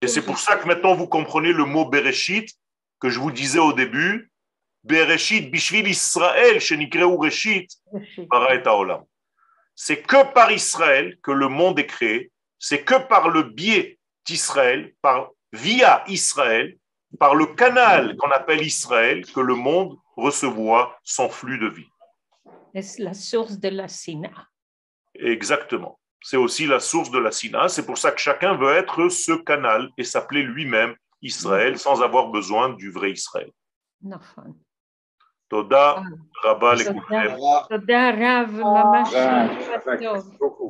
[0.00, 2.48] Et c'est pour ça que maintenant vous comprenez le mot Bereshit
[3.00, 4.30] que je vous disais au début.
[4.84, 6.60] Bereshit, Bishvil Israël.
[9.74, 14.94] C'est que par Israël que le monde est créé, c'est que par le biais d'Israël,
[15.02, 16.76] par, via Israël,
[17.18, 21.88] par le canal qu'on appelle Israël, que le monde recevoir son flux de vie
[22.74, 24.48] est la source de la Sina?
[25.14, 25.98] Exactement.
[26.20, 27.68] C'est aussi la source de la Sina.
[27.68, 32.28] C'est pour ça que chacun veut être ce canal et s'appeler lui-même Israël sans avoir
[32.28, 33.50] besoin du vrai Israël.
[35.54, 36.02] Toda,
[36.44, 37.36] Rabba לכולכם.
[37.68, 39.14] תודה רב, ממש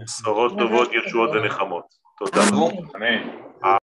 [0.05, 1.85] בשורות טובות, ישועות ונחמות.
[2.19, 2.41] תודה.